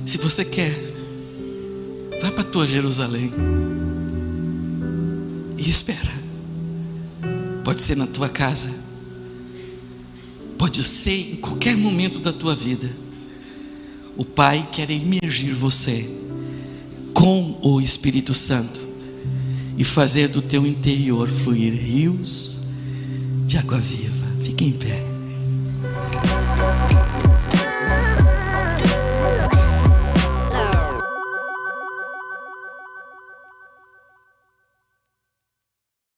Se 0.05 0.19
você 0.19 0.45
quer, 0.45 0.75
vai 2.21 2.31
para 2.31 2.43
a 2.43 2.45
tua 2.45 2.67
Jerusalém 2.67 3.33
e 5.57 5.71
espera. 5.71 6.13
Pode 7.65 7.81
ser 7.81 7.97
na 7.97 8.07
tua 8.07 8.29
casa, 8.29 8.71
pode 10.59 10.85
ser 10.85 11.33
em 11.33 11.37
qualquer 11.37 11.79
momento 11.79 12.19
da 12.19 12.31
tua 12.31 12.55
vida. 12.55 12.95
O 14.19 14.25
Pai 14.27 14.69
quer 14.71 14.91
imergir 14.91 15.55
você 15.55 16.07
com 17.15 17.59
o 17.63 17.81
Espírito 17.81 18.35
Santo 18.35 18.90
e 19.81 19.85
fazer 19.85 20.29
do 20.29 20.43
teu 20.43 20.67
interior 20.67 21.27
fluir 21.27 21.73
rios 21.73 22.69
de 23.47 23.57
água 23.57 23.79
viva. 23.79 24.27
Fique 24.43 24.67
em 24.67 24.73
pé. 24.73 25.10